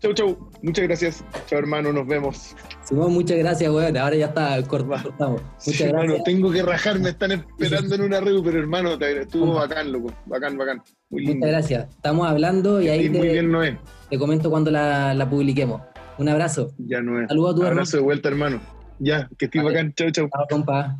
[0.04, 0.38] Chau, chau.
[0.62, 1.26] Muchas gracias.
[1.48, 1.94] Chau, hermano.
[1.94, 2.56] Nos vemos.
[2.84, 3.96] Simón, muchas gracias, weón.
[3.96, 5.02] Ahora ya está, cortamos.
[5.06, 5.82] Muchas gracias.
[5.82, 7.00] Hermano, tengo que rajar.
[7.00, 10.14] Me están esperando en una red, pero hermano, estuvo bacán, loco.
[10.26, 10.82] Bacán, bacán.
[11.10, 11.46] Muy lindo.
[11.46, 11.90] Muchas gracias.
[11.96, 13.80] Estamos hablando y ahí te, muy bien, Noé.
[14.10, 15.82] te comento cuando la, la, publiquemos.
[16.18, 16.74] Un abrazo.
[16.80, 17.26] Ya, Noé.
[17.30, 18.62] Saludos a tu Abrazo de vuelta, hermano.
[19.00, 19.94] Ya, que estés bacán.
[19.94, 20.28] Chau, chau.
[20.28, 20.98] Chao, compa.